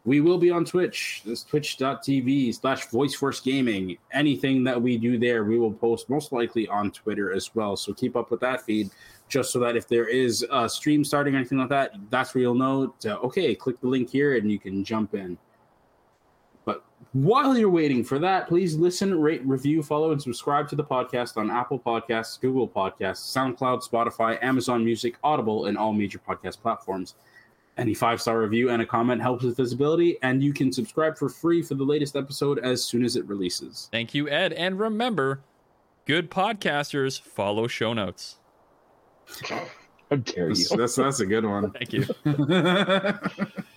[0.06, 1.24] We will be on Twitch.
[1.26, 3.98] This twitch.tv slash voiceforce gaming.
[4.14, 7.76] Anything that we do there, we will post most likely on Twitter as well.
[7.76, 8.90] So keep up with that feed
[9.28, 12.42] just so that if there is a stream starting or anything like that, that's where
[12.42, 15.38] you'll know to, okay, click the link here and you can jump in.
[16.66, 16.84] But
[17.14, 21.38] while you're waiting for that, please listen, rate, review, follow, and subscribe to the podcast
[21.38, 27.16] on Apple Podcasts, Google Podcasts, SoundCloud, Spotify, Amazon Music, Audible, and all major podcast platforms.
[27.78, 31.30] Any five star review and a comment helps with visibility, and you can subscribe for
[31.30, 33.88] free for the latest episode as soon as it releases.
[33.92, 34.52] Thank you, Ed.
[34.54, 35.42] And remember,
[36.06, 38.38] good podcasters follow show notes.
[40.10, 40.56] How dare you?
[40.56, 41.72] That's, that's, that's a good one.
[41.72, 42.06] Thank you.